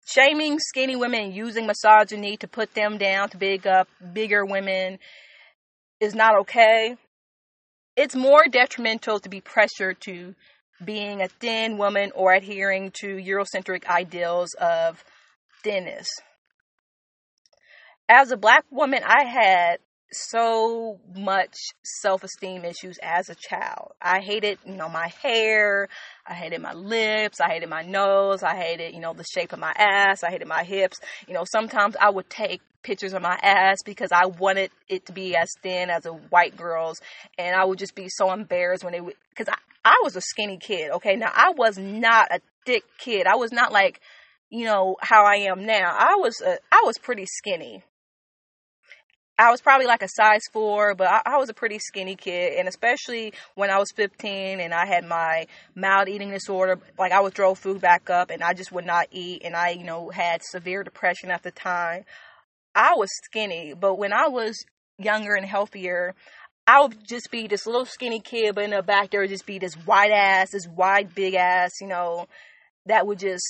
shaming 0.05 0.59
skinny 0.59 0.95
women 0.95 1.31
using 1.31 1.67
misogyny 1.67 2.37
to 2.37 2.47
put 2.47 2.73
them 2.73 2.97
down 2.97 3.29
to 3.29 3.37
big 3.37 3.67
up 3.67 3.87
bigger 4.13 4.45
women 4.45 4.99
is 5.99 6.15
not 6.15 6.35
okay, 6.39 6.95
it's 7.95 8.15
more 8.15 8.45
detrimental 8.49 9.19
to 9.19 9.29
be 9.29 9.41
pressured 9.41 9.99
to 10.01 10.33
being 10.83 11.21
a 11.21 11.27
thin 11.27 11.77
woman 11.77 12.11
or 12.15 12.33
adhering 12.33 12.91
to 13.01 13.07
Eurocentric 13.07 13.85
ideals 13.85 14.53
of 14.53 15.03
thinness. 15.63 16.07
As 18.07 18.31
a 18.31 18.37
black 18.37 18.63
woman, 18.71 19.03
I 19.05 19.25
had 19.25 19.79
so 20.11 20.99
much 21.15 21.55
self-esteem 21.83 22.65
issues 22.65 22.97
as 23.01 23.29
a 23.29 23.35
child. 23.35 23.91
I 24.01 24.19
hated, 24.19 24.57
you 24.65 24.75
know, 24.75 24.89
my 24.89 25.11
hair, 25.21 25.87
I 26.25 26.33
hated 26.33 26.61
my 26.61 26.73
lips, 26.73 27.39
I 27.39 27.49
hated 27.49 27.69
my 27.69 27.83
nose, 27.83 28.43
I 28.43 28.55
hated, 28.55 28.93
you 28.93 29.01
know, 29.01 29.13
the 29.13 29.23
shape 29.23 29.53
of 29.53 29.59
my 29.59 29.73
ass, 29.77 30.23
I 30.23 30.31
hated 30.31 30.47
my 30.47 30.63
hips. 30.63 30.99
You 31.27 31.33
know, 31.33 31.45
sometimes 31.45 31.95
I 31.99 32.09
would 32.09 32.29
take 32.29 32.61
pictures 32.81 33.13
of 33.13 33.21
my 33.21 33.37
ass 33.41 33.77
because 33.85 34.11
I 34.11 34.25
wanted 34.25 34.71
it 34.87 35.05
to 35.07 35.11
be 35.11 35.35
as 35.35 35.53
thin 35.61 35.89
as 35.89 36.05
a 36.05 36.13
white 36.13 36.55
girl's 36.55 37.01
and 37.37 37.53
I 37.53 37.65
would 37.65 37.77
just 37.77 37.93
be 37.93 38.07
so 38.07 38.31
embarrassed 38.31 38.85
when 38.85 38.93
they 38.93 39.01
would 39.01 39.15
cuz 39.35 39.47
I 39.49 39.57
I 39.83 40.01
was 40.03 40.15
a 40.15 40.21
skinny 40.21 40.57
kid, 40.57 40.91
okay? 40.91 41.15
Now 41.15 41.31
I 41.33 41.51
was 41.55 41.77
not 41.77 42.31
a 42.31 42.41
thick 42.65 42.83
kid. 42.97 43.27
I 43.27 43.35
was 43.35 43.51
not 43.51 43.71
like, 43.71 43.99
you 44.49 44.65
know, 44.65 44.95
how 45.01 45.25
I 45.25 45.35
am 45.49 45.65
now. 45.65 45.95
I 45.97 46.15
was 46.17 46.41
a, 46.41 46.57
I 46.71 46.81
was 46.85 46.97
pretty 46.97 47.25
skinny 47.25 47.83
I 49.39 49.51
was 49.51 49.61
probably 49.61 49.87
like 49.87 50.03
a 50.03 50.09
size 50.09 50.41
four, 50.51 50.95
but 50.95 51.07
I, 51.07 51.21
I, 51.25 51.37
was 51.37 51.47
a 51.47 51.53
pretty 51.53 51.79
skinny 51.79 52.17
kid. 52.17 52.59
And 52.59 52.67
especially 52.67 53.31
when 53.55 53.69
I 53.69 53.79
was 53.79 53.89
15 53.95 54.59
and 54.59 54.73
I 54.73 54.85
had 54.85 55.05
my 55.05 55.47
mild 55.75 56.09
eating 56.09 56.29
disorder, 56.29 56.77
like 56.97 57.13
I 57.13 57.21
would 57.21 57.33
throw 57.33 57.55
food 57.55 57.79
back 57.79 58.09
up 58.09 58.31
and 58.31 58.43
I 58.43 58.53
just 58.53 58.73
would 58.73 58.85
not 58.85 59.07
eat. 59.11 59.43
And 59.45 59.55
I, 59.55 59.69
you 59.69 59.85
know, 59.85 60.09
had 60.09 60.41
severe 60.43 60.83
depression 60.83 61.31
at 61.31 61.43
the 61.43 61.51
time. 61.51 62.03
I 62.75 62.95
was 62.95 63.07
skinny, 63.23 63.73
but 63.73 63.95
when 63.95 64.11
I 64.11 64.27
was 64.27 64.57
younger 64.97 65.35
and 65.35 65.45
healthier, 65.45 66.15
I 66.67 66.81
would 66.81 66.97
just 67.07 67.31
be 67.31 67.47
this 67.47 67.65
little 67.65 67.85
skinny 67.85 68.19
kid, 68.19 68.55
but 68.55 68.65
in 68.65 68.71
the 68.71 68.83
back 68.83 69.09
there 69.09 69.21
would 69.21 69.29
just 69.29 69.45
be 69.45 69.57
this 69.57 69.73
white 69.73 70.11
ass, 70.11 70.51
this 70.51 70.67
wide, 70.67 71.15
big 71.15 71.35
ass, 71.35 71.71
you 71.79 71.87
know, 71.87 72.27
that 72.87 73.07
would 73.07 73.19
just 73.19 73.45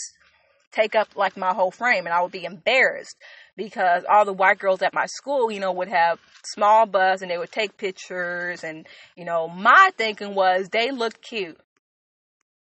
take 0.71 0.93
up 0.93 1.15
like 1.15 1.35
my 1.35 1.51
whole 1.51 1.71
frame 1.71 2.05
and 2.05 2.13
I 2.13 2.21
would 2.21 2.31
be 2.31 2.45
embarrassed 2.45 3.17
because 3.59 4.05
all 4.09 4.23
the 4.23 4.31
white 4.31 4.57
girls 4.57 4.81
at 4.81 4.93
my 4.93 5.05
school, 5.05 5.51
you 5.51 5.59
know, 5.59 5.73
would 5.73 5.89
have 5.89 6.17
small 6.45 6.85
butts 6.85 7.21
and 7.21 7.29
they 7.29 7.37
would 7.37 7.51
take 7.51 7.75
pictures 7.75 8.63
and, 8.63 8.87
you 9.17 9.25
know, 9.25 9.49
my 9.49 9.89
thinking 9.97 10.33
was 10.33 10.69
they 10.69 10.91
looked 10.91 11.21
cute. 11.21 11.59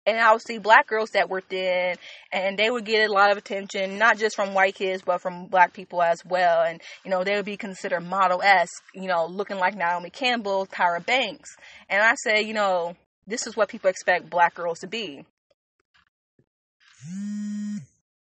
And 0.05 0.19
I 0.19 0.33
would 0.33 0.43
see 0.43 0.59
black 0.59 0.89
girls 0.89 1.11
that 1.11 1.31
were 1.31 1.43
thin 1.43 1.95
and 2.33 2.59
they 2.59 2.71
would 2.71 2.85
get 2.85 3.09
a 3.09 3.13
lot 3.13 3.31
of 3.31 3.39
attention, 3.39 3.99
not 3.99 4.19
just 4.19 4.35
from 4.35 4.53
white 4.53 4.75
kids, 4.75 5.03
but 5.07 5.21
from 5.21 5.47
black 5.47 5.73
people 5.73 6.03
as 6.03 6.25
well. 6.25 6.63
And, 6.63 6.81
you 7.05 7.11
know, 7.13 7.23
they 7.23 7.37
would 7.37 7.45
be 7.45 7.57
considered 7.57 8.01
model-esque, 8.01 8.83
you 8.93 9.07
know, 9.07 9.27
looking 9.27 9.59
like 9.59 9.77
Naomi 9.77 10.11
Campbell, 10.11 10.67
Tyra 10.67 11.07
Banks. 11.07 11.51
And 11.89 12.03
I 12.03 12.15
say, 12.17 12.43
you 12.43 12.55
know, 12.55 12.97
this 13.29 13.47
is 13.47 13.57
what 13.57 13.69
people 13.69 13.91
expect 13.91 14.29
black 14.29 14.57
girls 14.57 14.81
to 14.81 14.89
be 14.89 15.25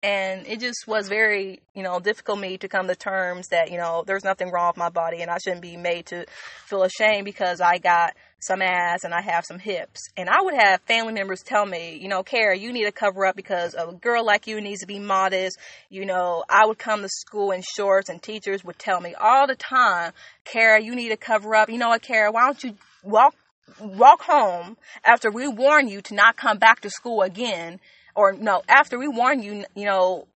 and 0.03 0.45
it 0.45 0.59
just 0.59 0.85
was 0.85 1.07
very 1.07 1.61
you 1.73 1.81
know 1.81 1.99
difficult 1.99 2.37
me 2.37 2.57
to 2.57 2.67
come 2.67 2.87
to 2.87 2.95
terms 2.95 3.47
that 3.47 3.71
you 3.71 3.77
know 3.77 4.03
there's 4.05 4.23
nothing 4.23 4.51
wrong 4.51 4.67
with 4.67 4.77
my 4.77 4.89
body 4.89 5.21
and 5.21 5.31
i 5.31 5.37
shouldn't 5.37 5.61
be 5.61 5.77
made 5.77 6.05
to 6.05 6.25
feel 6.65 6.83
ashamed 6.83 7.25
because 7.25 7.61
i 7.61 7.77
got 7.77 8.13
some 8.39 8.61
ass 8.61 9.05
and 9.05 9.13
i 9.13 9.21
have 9.21 9.45
some 9.45 9.57
hips. 9.57 10.01
And 10.17 10.29
i 10.29 10.41
would 10.41 10.53
have 10.53 10.81
family 10.81 11.13
members 11.13 11.41
tell 11.41 11.65
me 11.65 11.97
you 11.99 12.09
know 12.09 12.21
kara 12.21 12.57
you 12.57 12.73
need 12.73 12.83
to 12.83 12.91
cover 12.91 13.25
up 13.25 13.37
because 13.37 13.73
a 13.73 13.93
girl 13.93 14.25
like 14.25 14.45
you 14.45 14.59
needs 14.59 14.81
to 14.81 14.87
be 14.87 14.99
modest. 14.99 15.57
You 15.89 16.05
know 16.05 16.43
i 16.49 16.65
would 16.65 16.77
come 16.77 17.01
to 17.01 17.09
school 17.09 17.51
in 17.51 17.63
shorts 17.75 18.09
and 18.09 18.21
teachers 18.21 18.63
would 18.63 18.77
tell 18.77 18.99
me 18.99 19.15
all 19.15 19.47
the 19.47 19.55
time 19.55 20.11
kara 20.43 20.83
you 20.83 20.93
need 20.93 21.09
to 21.09 21.17
cover 21.17 21.55
up. 21.55 21.69
You 21.69 21.77
know 21.77 21.89
what 21.89 22.01
kara? 22.01 22.31
Why 22.31 22.45
don't 22.45 22.63
you 22.63 22.75
walk 23.01 23.35
walk 23.79 24.21
home 24.21 24.75
after 25.05 25.31
we 25.31 25.47
warn 25.47 25.87
you 25.87 26.01
to 26.01 26.13
not 26.13 26.35
come 26.35 26.57
back 26.57 26.81
to 26.81 26.89
school 26.89 27.21
again 27.21 27.79
or 28.15 28.33
no, 28.33 28.63
after 28.67 28.97
we 28.97 29.07
warn 29.07 29.41
you, 29.41 29.65
you 29.75 29.85
know, 29.85 30.27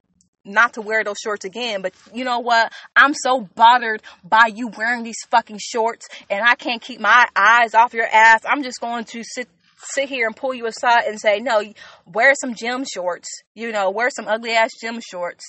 not 0.48 0.74
to 0.74 0.82
wear 0.82 1.04
those 1.04 1.18
shorts 1.22 1.46
again. 1.46 1.82
But 1.82 1.94
you 2.14 2.24
know 2.24 2.40
what? 2.40 2.72
I'm 2.96 3.14
so 3.14 3.42
bothered 3.42 4.02
by 4.24 4.50
you 4.54 4.70
wearing 4.70 5.04
these 5.04 5.20
fucking 5.30 5.60
shorts 5.60 6.08
and 6.30 6.44
I 6.44 6.56
can't 6.56 6.82
keep 6.82 7.00
my 7.00 7.28
eyes 7.36 7.74
off 7.74 7.94
your 7.94 8.08
ass. 8.08 8.42
I'm 8.46 8.64
just 8.64 8.80
going 8.80 9.06
to 9.06 9.24
sit 9.24 9.48
sit 9.80 10.10
here 10.10 10.26
and 10.26 10.36
pull 10.36 10.56
you 10.56 10.66
aside 10.66 11.04
and 11.06 11.20
say, 11.20 11.40
no, 11.40 11.62
wear 12.06 12.34
some 12.40 12.56
gym 12.56 12.84
shorts. 12.84 13.28
You 13.54 13.72
know, 13.72 13.92
wear 13.92 14.10
some 14.10 14.28
ugly 14.28 14.52
ass 14.52 14.72
gym 14.82 15.00
shorts. 15.08 15.44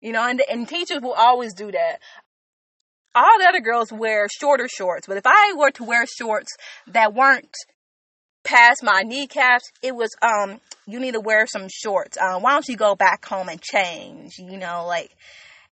You 0.00 0.12
know, 0.12 0.26
and, 0.26 0.42
and 0.50 0.68
teachers 0.68 1.00
will 1.00 1.14
always 1.14 1.54
do 1.54 1.70
that. 1.70 1.98
All 3.14 3.38
the 3.38 3.46
other 3.46 3.60
girls 3.60 3.92
wear 3.92 4.26
shorter 4.28 4.68
shorts, 4.68 5.06
but 5.06 5.16
if 5.16 5.24
I 5.26 5.54
were 5.56 5.70
to 5.72 5.84
wear 5.84 6.06
shorts 6.06 6.50
that 6.88 7.14
weren't 7.14 7.54
past 8.44 8.82
my 8.82 9.02
kneecaps, 9.02 9.70
it 9.82 9.94
was 9.94 10.10
um 10.22 10.60
you 10.86 11.00
need 11.00 11.12
to 11.14 11.20
wear 11.20 11.46
some 11.46 11.68
shorts. 11.70 12.18
Um, 12.18 12.42
why 12.42 12.52
don't 12.52 12.68
you 12.68 12.76
go 12.76 12.94
back 12.94 13.24
home 13.24 13.48
and 13.48 13.60
change? 13.60 14.38
You 14.38 14.58
know, 14.58 14.84
like, 14.86 15.14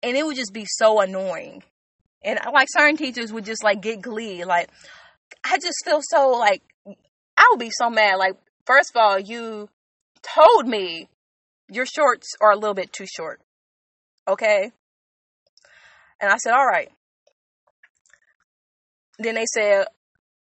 and 0.01 0.17
it 0.17 0.25
would 0.25 0.35
just 0.35 0.53
be 0.53 0.65
so 0.65 0.99
annoying. 0.99 1.63
And 2.23 2.39
like 2.51 2.67
certain 2.71 2.97
teachers 2.97 3.31
would 3.31 3.45
just 3.45 3.63
like 3.63 3.81
get 3.81 4.01
glee. 4.01 4.43
Like, 4.45 4.69
I 5.43 5.57
just 5.57 5.77
feel 5.85 5.99
so 6.01 6.31
like 6.31 6.63
I 7.37 7.47
would 7.51 7.59
be 7.59 7.71
so 7.71 7.89
mad. 7.89 8.15
Like, 8.15 8.35
first 8.65 8.91
of 8.95 8.99
all, 8.99 9.19
you 9.19 9.69
told 10.23 10.67
me 10.67 11.07
your 11.69 11.85
shorts 11.85 12.35
are 12.41 12.51
a 12.51 12.57
little 12.57 12.73
bit 12.73 12.91
too 12.91 13.05
short. 13.05 13.41
Okay. 14.27 14.71
And 16.19 16.31
I 16.31 16.37
said, 16.37 16.53
all 16.53 16.65
right. 16.65 16.91
Then 19.19 19.35
they 19.35 19.45
said, 19.45 19.85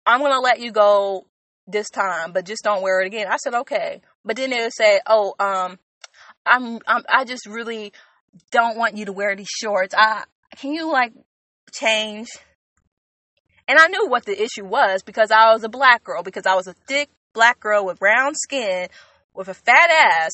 I'm 0.06 0.20
going 0.20 0.32
to 0.32 0.40
let 0.40 0.60
you 0.60 0.70
go 0.70 1.26
this 1.66 1.90
time, 1.90 2.32
but 2.32 2.46
just 2.46 2.62
don't 2.62 2.82
wear 2.82 3.00
it 3.00 3.06
again. 3.06 3.26
I 3.30 3.36
said, 3.36 3.54
okay. 3.54 4.00
But 4.24 4.36
then 4.36 4.50
they 4.50 4.60
would 4.60 4.74
say, 4.74 5.00
oh, 5.06 5.34
um, 5.38 5.78
I'm, 6.44 6.78
I'm, 6.86 7.02
I 7.08 7.24
just 7.24 7.46
really 7.46 7.92
don't 8.50 8.76
want 8.76 8.96
you 8.96 9.06
to 9.06 9.12
wear 9.12 9.34
these 9.34 9.48
shorts. 9.48 9.94
I, 9.96 10.24
can 10.56 10.72
you 10.72 10.90
like 10.90 11.12
change? 11.72 12.28
And 13.68 13.78
I 13.78 13.88
knew 13.88 14.08
what 14.08 14.24
the 14.24 14.40
issue 14.40 14.64
was 14.64 15.02
because 15.02 15.30
I 15.30 15.52
was 15.52 15.64
a 15.64 15.68
black 15.68 16.04
girl, 16.04 16.22
because 16.22 16.46
I 16.46 16.54
was 16.54 16.68
a 16.68 16.74
thick 16.86 17.10
black 17.32 17.58
girl 17.58 17.84
with 17.84 17.98
brown 17.98 18.34
skin, 18.34 18.88
with 19.34 19.48
a 19.48 19.54
fat 19.54 19.90
ass, 19.90 20.32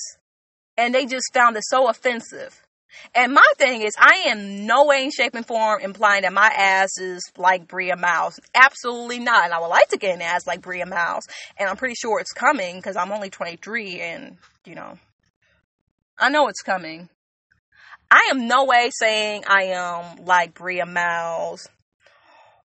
and 0.76 0.94
they 0.94 1.06
just 1.06 1.32
found 1.32 1.56
it 1.56 1.64
so 1.66 1.88
offensive. 1.88 2.62
And 3.14 3.32
my 3.32 3.46
thing 3.58 3.82
is, 3.82 3.92
I 3.98 4.24
am 4.26 4.66
no 4.66 4.86
way, 4.86 5.10
shape, 5.10 5.34
and 5.34 5.46
form 5.46 5.80
implying 5.80 6.22
that 6.22 6.32
my 6.32 6.48
ass 6.48 6.98
is 6.98 7.22
like 7.36 7.66
Bria 7.68 7.96
Myles. 7.96 8.38
Absolutely 8.54 9.18
not. 9.18 9.44
And 9.44 9.54
I 9.54 9.60
would 9.60 9.68
like 9.68 9.88
to 9.88 9.98
get 9.98 10.14
an 10.14 10.22
ass 10.22 10.46
like 10.46 10.62
Bria 10.62 10.86
Myles. 10.86 11.24
And 11.58 11.68
I'm 11.68 11.76
pretty 11.76 11.94
sure 11.94 12.20
it's 12.20 12.32
coming 12.32 12.76
because 12.76 12.96
I'm 12.96 13.12
only 13.12 13.30
23 13.30 14.00
and, 14.00 14.36
you 14.64 14.74
know, 14.74 14.98
I 16.18 16.28
know 16.28 16.48
it's 16.48 16.62
coming. 16.62 17.08
I 18.10 18.28
am 18.30 18.46
no 18.46 18.64
way 18.64 18.90
saying 18.92 19.44
I 19.46 19.64
am 19.64 20.24
like 20.24 20.54
Bria 20.54 20.86
Myles 20.86 21.68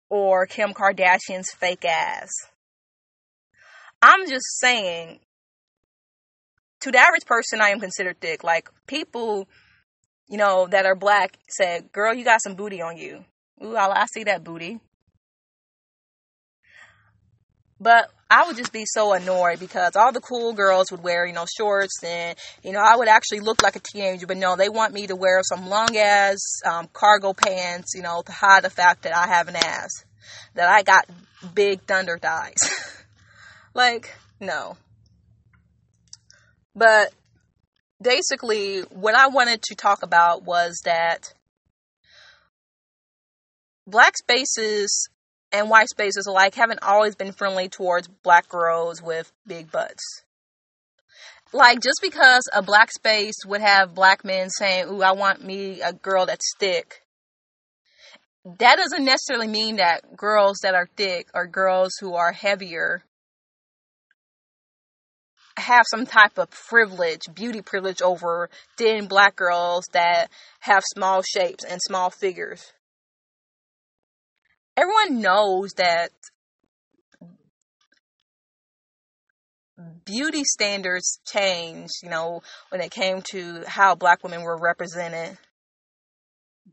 or 0.10 0.46
Kim 0.48 0.74
Kardashian's 0.74 1.52
fake 1.52 1.86
ass. 1.86 2.30
I'm 4.02 4.28
just 4.28 4.46
saying, 4.60 5.20
to 6.82 6.92
the 6.92 7.00
average 7.00 7.26
person, 7.26 7.62
I 7.62 7.70
am 7.70 7.80
considered 7.80 8.20
thick. 8.20 8.44
Like, 8.44 8.70
people 8.88 9.48
you 10.28 10.38
know, 10.38 10.68
that 10.68 10.86
are 10.86 10.96
black 10.96 11.38
said, 11.48 11.92
Girl, 11.92 12.14
you 12.14 12.24
got 12.24 12.42
some 12.42 12.56
booty 12.56 12.82
on 12.82 12.98
you. 12.98 13.24
Ooh, 13.64 13.76
I, 13.76 14.04
I 14.04 14.06
see 14.06 14.24
that 14.26 14.44
booty. 14.44 14.80
But 17.80 18.10
I 18.30 18.46
would 18.48 18.58
just 18.58 18.74
be 18.74 18.86
so 18.86 19.14
annoyed 19.14 19.60
because 19.60 19.96
all 19.96 20.12
the 20.12 20.20
cool 20.20 20.54
girls 20.54 20.92
would 20.92 21.04
wear, 21.04 21.26
you 21.26 21.34
know, 21.34 21.46
shorts 21.58 22.04
and, 22.04 22.38
you 22.64 22.72
know, 22.72 22.82
I 22.82 22.96
would 22.96 23.08
actually 23.08 23.40
look 23.40 23.62
like 23.62 23.76
a 23.76 23.80
teenager, 23.80 24.28
but 24.28 24.38
no, 24.38 24.56
they 24.56 24.68
want 24.68 24.94
me 24.94 25.08
to 25.08 25.16
wear 25.16 25.42
some 25.44 25.70
long 25.70 25.96
ass 25.96 26.38
um, 26.66 26.90
cargo 26.92 27.34
pants, 27.34 27.94
you 27.96 28.02
know, 28.02 28.24
to 28.26 28.32
hide 28.32 28.64
the 28.64 28.70
fact 28.70 29.04
that 29.04 29.16
I 29.16 29.28
have 29.28 29.48
an 29.48 29.56
ass, 29.56 30.04
that 30.56 30.68
I 30.68 30.82
got 30.84 31.06
big 31.54 31.82
thunder 31.84 32.18
thighs. 32.18 32.58
like, 33.74 34.14
no. 34.42 34.76
But 36.76 37.14
basically, 38.02 38.82
what 38.82 39.16
I 39.16 39.28
wanted 39.28 39.62
to 39.64 39.76
talk 39.76 40.04
about 40.04 40.44
was 40.44 40.82
that 40.86 41.34
black 43.86 44.18
spaces 44.18 45.10
and 45.52 45.70
white 45.70 45.90
spaces 45.90 46.28
alike 46.28 46.56
haven't 46.56 46.84
always 46.84 47.16
been 47.16 47.32
friendly 47.32 47.70
towards 47.70 48.08
black 48.08 48.50
girls 48.50 49.02
with 49.02 49.32
big 49.46 49.72
butts. 49.72 50.04
Like, 51.54 51.80
just 51.80 52.00
because 52.02 52.44
a 52.54 52.62
black 52.62 52.92
space 52.92 53.36
would 53.46 53.62
have 53.62 53.96
black 53.96 54.26
men 54.26 54.50
saying, 54.50 54.90
Ooh, 54.90 55.02
I 55.02 55.14
want 55.14 55.44
me 55.44 55.82
a 55.82 55.94
girl 55.94 56.26
that's 56.26 56.54
thick, 56.60 57.04
that 58.60 58.78
doesn't 58.78 59.06
necessarily 59.06 59.48
mean 59.48 59.78
that 59.78 60.16
girls 60.16 60.58
that 60.64 60.76
are 60.76 60.90
thick 60.98 61.28
or 61.34 61.48
girls 61.48 61.92
who 62.00 62.16
are 62.16 62.32
heavier 62.32 63.04
have 65.58 65.86
some 65.90 66.06
type 66.06 66.38
of 66.38 66.50
privilege, 66.52 67.22
beauty 67.34 67.62
privilege 67.62 68.02
over 68.02 68.50
thin 68.78 69.08
black 69.08 69.36
girls 69.36 69.86
that 69.94 70.30
have 70.60 70.84
small 70.94 71.22
shapes 71.24 71.64
and 71.64 71.82
small 71.82 72.10
figures. 72.10 72.72
Everyone 74.76 75.22
knows 75.22 75.72
that 75.78 76.12
beauty 80.06 80.44
standards 80.44 81.20
changed, 81.26 81.94
you 82.04 82.10
know, 82.10 82.42
when 82.70 82.82
it 82.82 82.92
came 82.92 83.22
to 83.32 83.64
how 83.68 83.96
black 83.96 84.24
women 84.24 84.44
were 84.44 84.58
represented 84.58 85.38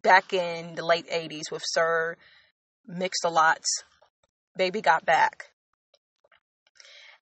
back 0.03 0.35
in 0.35 0.75
the 0.75 0.85
late 0.85 1.09
80s 1.09 1.51
with 1.51 1.63
Sir 1.65 2.17
Mix-a-Lot's, 2.87 3.83
Baby 4.57 4.83
Got 4.83 5.07
Back. 5.07 5.51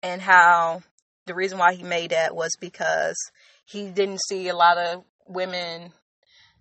And 0.03 0.23
how 0.23 0.83
the 1.31 1.37
reason 1.37 1.59
why 1.59 1.75
he 1.75 1.85
made 1.85 2.11
that 2.11 2.35
was 2.35 2.51
because 2.61 3.16
he 3.64 3.88
didn't 3.88 4.21
see 4.29 4.49
a 4.49 4.57
lot 4.57 4.77
of 4.79 5.05
women 5.29 5.93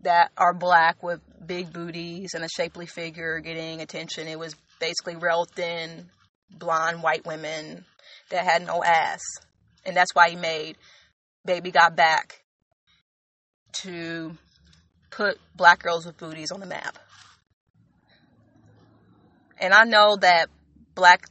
that 0.01 0.29
are 0.37 0.53
black 0.53 1.01
with 1.01 1.21
big 1.43 1.73
booties 1.73 2.35
and 2.35 2.43
a 2.43 2.49
shapely 2.55 2.85
figure 2.85 3.39
getting 3.39 3.81
attention. 3.81 4.27
It 4.27 4.37
was 4.37 4.55
basically 4.79 5.15
real 5.15 5.45
thin, 5.45 6.11
blonde 6.51 7.01
white 7.01 7.25
women 7.25 7.83
that 8.29 8.45
had 8.45 8.63
no 8.63 8.83
ass. 8.83 9.21
And 9.87 9.97
that's 9.97 10.13
why 10.13 10.29
he 10.29 10.35
made 10.35 10.77
Baby 11.43 11.71
Got 11.71 11.95
Back 11.95 12.43
to 13.81 14.37
put 15.09 15.39
black 15.55 15.81
girls 15.81 16.05
with 16.05 16.17
booties 16.17 16.51
on 16.51 16.59
the 16.59 16.67
map. 16.67 16.99
And 19.59 19.73
I 19.73 19.85
know 19.85 20.15
that 20.17 20.49
black 20.93 21.25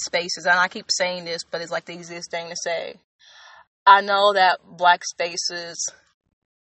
spaces, 0.00 0.46
and 0.46 0.58
I 0.58 0.68
keep 0.68 0.86
saying 0.88 1.24
this, 1.24 1.42
but 1.44 1.60
it's 1.60 1.70
like 1.70 1.84
the 1.84 1.94
easiest 1.94 2.30
thing 2.30 2.48
to 2.48 2.56
say. 2.56 2.96
I 3.86 4.00
know 4.00 4.32
that 4.34 4.60
black 4.64 5.04
spaces 5.04 5.90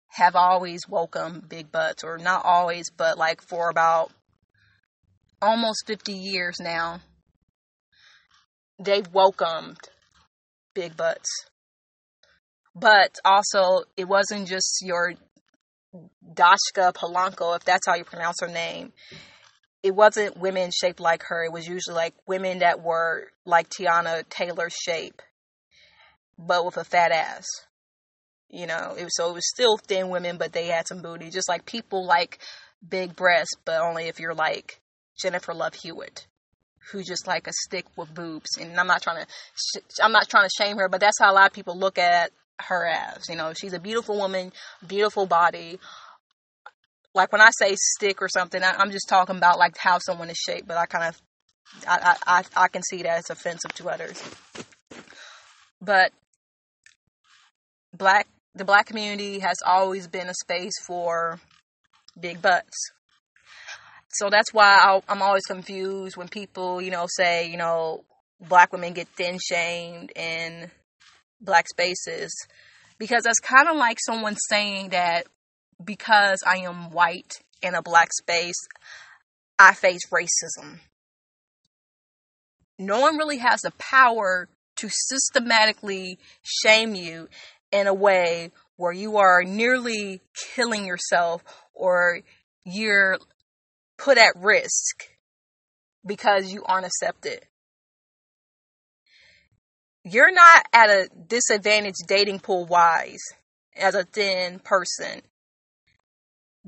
have 0.09 0.35
always 0.35 0.81
welcomed 0.87 1.49
big 1.49 1.71
butts, 1.71 2.03
or 2.03 2.17
not 2.17 2.45
always, 2.45 2.89
but 2.89 3.17
like 3.17 3.41
for 3.41 3.69
about 3.69 4.11
almost 5.41 5.83
50 5.87 6.13
years 6.13 6.57
now, 6.59 7.01
they've 8.79 9.07
welcomed 9.11 9.77
big 10.73 10.95
butts. 10.95 11.29
But 12.75 13.17
also, 13.23 13.83
it 13.97 14.07
wasn't 14.07 14.47
just 14.47 14.79
your 14.81 15.13
Dascha 16.33 16.93
Polanco, 16.93 17.55
if 17.55 17.63
that's 17.63 17.85
how 17.85 17.95
you 17.95 18.03
pronounce 18.03 18.37
her 18.41 18.47
name. 18.47 18.93
It 19.83 19.93
wasn't 19.93 20.37
women 20.37 20.71
shaped 20.71 21.01
like 21.01 21.23
her. 21.23 21.43
It 21.43 21.51
was 21.51 21.67
usually 21.67 21.95
like 21.95 22.15
women 22.25 22.59
that 22.59 22.81
were 22.81 23.27
like 23.45 23.69
Teyana 23.69 24.27
Taylor's 24.29 24.73
shape, 24.73 25.21
but 26.39 26.65
with 26.65 26.77
a 26.77 26.83
fat 26.83 27.11
ass. 27.11 27.45
You 28.49 28.67
know, 28.67 28.95
it 28.97 29.03
was, 29.03 29.15
so 29.15 29.29
it 29.29 29.33
was 29.33 29.49
still 29.49 29.77
thin 29.77 30.09
women, 30.09 30.37
but 30.37 30.53
they 30.53 30.67
had 30.67 30.87
some 30.87 31.01
booty. 31.01 31.29
Just 31.31 31.49
like 31.49 31.65
people 31.65 32.05
like 32.05 32.39
big 32.87 33.15
breasts, 33.15 33.55
but 33.65 33.81
only 33.81 34.07
if 34.07 34.19
you're 34.19 34.35
like 34.35 34.79
Jennifer 35.19 35.53
Love 35.53 35.73
Hewitt, 35.73 36.27
who's 36.91 37.07
just 37.07 37.27
like 37.27 37.47
a 37.47 37.53
stick 37.65 37.85
with 37.97 38.13
boobs. 38.13 38.57
And 38.59 38.79
I'm 38.79 38.87
not 38.87 39.01
trying 39.01 39.23
to, 39.23 39.27
sh- 39.55 39.99
I'm 40.01 40.11
not 40.11 40.29
trying 40.29 40.47
to 40.47 40.63
shame 40.63 40.77
her, 40.77 40.87
but 40.87 41.01
that's 41.01 41.19
how 41.19 41.31
a 41.31 41.33
lot 41.33 41.47
of 41.47 41.53
people 41.53 41.77
look 41.77 41.97
at 41.97 42.31
her 42.59 42.85
as. 42.85 43.27
You 43.27 43.35
know, 43.35 43.53
she's 43.53 43.73
a 43.73 43.79
beautiful 43.79 44.17
woman, 44.17 44.51
beautiful 44.85 45.25
body. 45.25 45.79
Like 47.13 47.31
when 47.31 47.41
I 47.41 47.49
say 47.59 47.75
stick 47.75 48.21
or 48.21 48.29
something, 48.29 48.63
I, 48.63 48.81
am 48.81 48.91
just 48.91 49.07
talking 49.07 49.37
about 49.37 49.59
like 49.59 49.77
how 49.77 49.99
someone 49.99 50.29
is 50.29 50.37
shaped. 50.37 50.67
But 50.67 50.77
I 50.77 50.85
kind 50.85 51.05
of, 51.05 51.21
I, 51.87 52.15
I, 52.25 52.43
I 52.55 52.67
can 52.67 52.81
see 52.83 53.03
that 53.03 53.19
it's 53.19 53.29
offensive 53.29 53.73
to 53.75 53.89
others. 53.89 54.21
But 55.81 56.11
black, 57.95 58.27
the 58.55 58.65
black 58.65 58.87
community 58.87 59.39
has 59.39 59.57
always 59.65 60.07
been 60.07 60.27
a 60.27 60.33
space 60.33 60.79
for 60.85 61.39
big 62.19 62.41
butts. 62.41 62.91
So 64.13 64.29
that's 64.29 64.53
why 64.53 64.77
i 64.81 65.01
I'm 65.09 65.21
always 65.21 65.45
confused 65.45 66.17
when 66.17 66.27
people, 66.27 66.81
you 66.81 66.91
know, 66.91 67.07
say, 67.09 67.49
you 67.49 67.57
know, 67.57 68.03
black 68.39 68.71
women 68.71 68.93
get 68.93 69.07
thin 69.07 69.39
shamed 69.39 70.11
in 70.15 70.69
black 71.41 71.67
spaces 71.67 72.31
because 72.97 73.23
that's 73.23 73.39
kind 73.39 73.67
of 73.67 73.75
like 73.75 73.97
someone 74.05 74.35
saying 74.49 74.89
that 74.89 75.27
because 75.85 76.43
I 76.45 76.57
am 76.57 76.91
white 76.91 77.41
in 77.61 77.75
a 77.75 77.81
black 77.81 78.13
space, 78.13 78.59
I 79.57 79.73
face 79.73 80.01
racism. 80.11 80.79
No 82.79 83.01
one 83.01 83.17
really 83.17 83.37
has 83.37 83.61
the 83.61 83.71
power 83.71 84.49
to 84.77 84.89
systematically 84.89 86.17
shame 86.41 86.95
you 86.95 87.29
in 87.71 87.87
a 87.87 87.93
way 87.93 88.51
where 88.75 88.91
you 88.91 89.17
are 89.17 89.43
nearly 89.43 90.21
killing 90.55 90.85
yourself 90.85 91.43
or 91.73 92.21
you're 92.65 93.17
put 93.97 94.17
at 94.17 94.33
risk 94.35 95.09
because 96.05 96.51
you 96.51 96.63
aren't 96.65 96.87
accepted 96.87 97.45
you're 100.03 100.33
not 100.33 100.65
at 100.73 100.89
a 100.89 101.09
disadvantage 101.27 101.95
dating 102.07 102.39
pool 102.39 102.65
wise 102.65 103.21
as 103.75 103.95
a 103.95 104.03
thin 104.03 104.59
person 104.59 105.21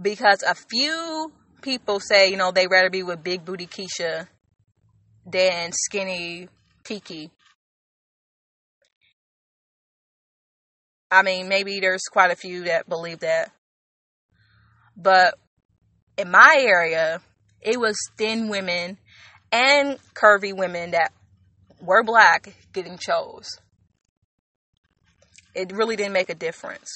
because 0.02 0.44
a 0.44 0.56
few 0.56 1.32
people 1.62 2.00
say 2.00 2.30
you 2.30 2.38
know 2.38 2.52
they 2.52 2.68
rather 2.68 2.90
be 2.90 3.04
with 3.04 3.24
big 3.24 3.46
booty 3.46 3.68
Keisha 3.68 4.28
than 5.26 5.72
skinny 5.72 6.50
Tiki. 6.84 7.32
I 11.12 11.22
mean, 11.24 11.48
maybe 11.48 11.80
there's 11.80 12.04
quite 12.12 12.32
a 12.32 12.36
few 12.36 12.66
that 12.66 12.90
believe 12.90 13.20
that. 13.20 13.52
But 14.98 15.36
in 16.18 16.32
my 16.32 16.58
area, 16.60 17.22
it 17.62 17.80
was 17.80 17.96
thin 18.18 18.50
women 18.50 18.98
and 19.52 19.98
curvy 20.14 20.56
women 20.56 20.92
that 20.92 21.12
were 21.80 22.04
black 22.04 22.54
getting 22.74 22.98
chose. 22.98 23.60
It 25.54 25.72
really 25.72 25.96
didn't 25.96 26.14
make 26.14 26.30
a 26.30 26.36
difference. 26.36 26.92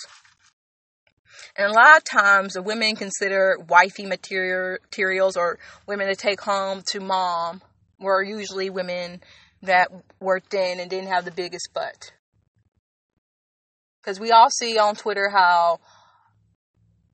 And 1.60 1.70
a 1.70 1.74
lot 1.74 1.98
of 1.98 2.06
times, 2.06 2.54
the 2.54 2.62
women 2.62 2.96
consider 2.96 3.58
wifey 3.68 4.06
materials 4.06 5.36
or 5.36 5.60
women 5.86 6.08
to 6.08 6.16
take 6.16 6.40
home 6.40 6.84
to 6.92 7.02
mom 7.02 7.62
were 8.00 8.24
usually 8.24 8.70
women 8.70 9.20
that 9.64 9.92
were 10.22 10.40
thin 10.40 10.80
and 10.80 10.90
didn't 10.90 11.10
have 11.10 11.26
the 11.26 11.32
biggest 11.32 11.74
butt. 11.74 12.14
Because 14.02 14.22
we 14.22 14.32
all 14.32 14.50
see 14.50 14.78
on 14.78 14.96
Twitter 14.96 15.30
how 15.30 15.82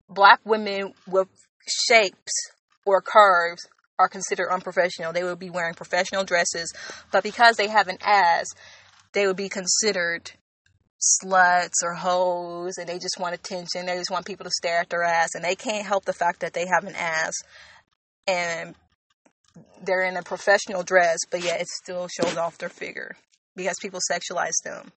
black 0.07 0.41
women 0.45 0.93
with 1.07 1.27
shapes 1.67 2.51
or 2.85 3.01
curves 3.01 3.67
are 3.97 4.07
considered 4.07 4.51
unprofessional. 4.51 5.11
They 5.11 5.23
would 5.23 5.39
be 5.39 5.49
wearing 5.49 5.73
professional 5.73 6.23
dresses, 6.23 6.71
but 7.11 7.23
because 7.23 7.57
they 7.57 7.69
have 7.69 7.87
an 7.87 7.97
ass, 7.99 8.45
they 9.13 9.25
would 9.25 9.37
be 9.37 9.49
considered 9.49 10.33
sluts 11.05 11.83
or 11.83 11.93
hoes 11.93 12.77
and 12.77 12.87
they 12.87 12.99
just 12.99 13.19
want 13.19 13.35
attention. 13.35 13.85
They 13.85 13.97
just 13.97 14.11
want 14.11 14.25
people 14.25 14.45
to 14.45 14.51
stare 14.51 14.79
at 14.79 14.89
their 14.89 15.03
ass 15.03 15.35
and 15.35 15.43
they 15.43 15.55
can't 15.55 15.85
help 15.85 16.05
the 16.05 16.13
fact 16.13 16.41
that 16.41 16.53
they 16.53 16.65
have 16.67 16.83
an 16.85 16.95
ass 16.95 17.33
and 18.27 18.75
they're 19.83 20.03
in 20.03 20.17
a 20.17 20.23
professional 20.23 20.83
dress, 20.83 21.19
but 21.29 21.43
yet 21.43 21.61
it 21.61 21.67
still 21.67 22.07
shows 22.07 22.37
off 22.37 22.57
their 22.57 22.69
figure 22.69 23.15
because 23.55 23.77
people 23.81 23.99
sexualize 24.11 24.61
them. 24.63 24.91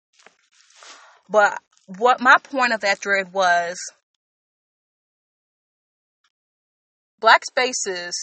But 1.28 1.58
what 1.86 2.20
my 2.20 2.36
point 2.42 2.72
of 2.72 2.80
that 2.80 2.98
thread 2.98 3.32
was 3.32 3.76
black 7.20 7.44
spaces 7.44 8.14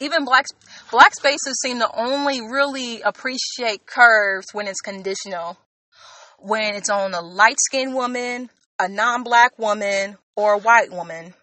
even 0.00 0.24
black 0.24 0.46
black 0.90 1.14
spaces 1.14 1.60
seem 1.62 1.78
to 1.80 1.90
only 1.94 2.40
really 2.40 3.00
appreciate 3.02 3.86
curves 3.86 4.46
when 4.52 4.66
it's 4.66 4.80
conditional. 4.80 5.58
When 6.38 6.76
it's 6.76 6.90
on 6.90 7.14
a 7.14 7.20
light 7.20 7.58
skinned 7.58 7.94
woman 7.94 8.50
a 8.78 8.88
non-black 8.88 9.58
woman 9.58 10.16
or 10.36 10.54
a 10.54 10.58
white 10.58 10.92
woman. 10.92 11.34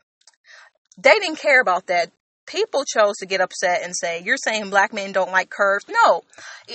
They 0.97 1.19
didn't 1.19 1.39
care 1.39 1.59
about 1.59 1.87
that. 1.87 2.11
People 2.47 2.85
chose 2.85 3.15
to 3.19 3.25
get 3.25 3.41
upset 3.41 3.81
and 3.83 3.93
say 3.93 4.21
you're 4.23 4.37
saying 4.37 4.69
black 4.69 4.93
men 4.93 5.11
don't 5.11 5.31
like 5.31 5.49
curves? 5.49 5.85
No. 5.89 6.21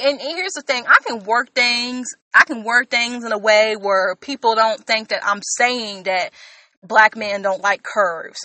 And 0.05 0.21
here's 0.21 0.53
the 0.53 0.63
thing. 0.63 0.85
I 0.87 0.99
can 1.07 1.25
work 1.25 1.55
things 1.55 2.09
i 2.35 2.45
can 2.45 2.63
work 2.65 2.89
things 2.91 3.25
in 3.25 3.33
a 3.33 3.39
way 3.39 3.77
where 3.77 4.15
people 4.17 4.55
don't 4.55 4.85
think 4.85 5.09
that 5.09 5.21
i'm 5.25 5.41
saying 5.43 6.05
that 6.05 6.31
black 6.83 7.17
men 7.17 7.43
don't 7.43 7.63
like 7.63 7.83
curves 7.83 8.39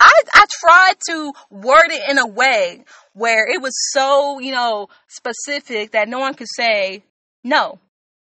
I, 0.00 0.12
I 0.34 0.46
tried 0.50 0.94
to 1.08 1.32
word 1.50 1.90
it 1.90 2.10
in 2.10 2.18
a 2.18 2.26
way 2.26 2.84
where 3.14 3.46
it 3.50 3.60
was 3.60 3.74
so, 3.92 4.38
you 4.38 4.52
know, 4.52 4.88
specific 5.08 5.92
that 5.92 6.08
no 6.08 6.18
one 6.18 6.34
could 6.34 6.48
say, 6.54 7.02
no. 7.42 7.78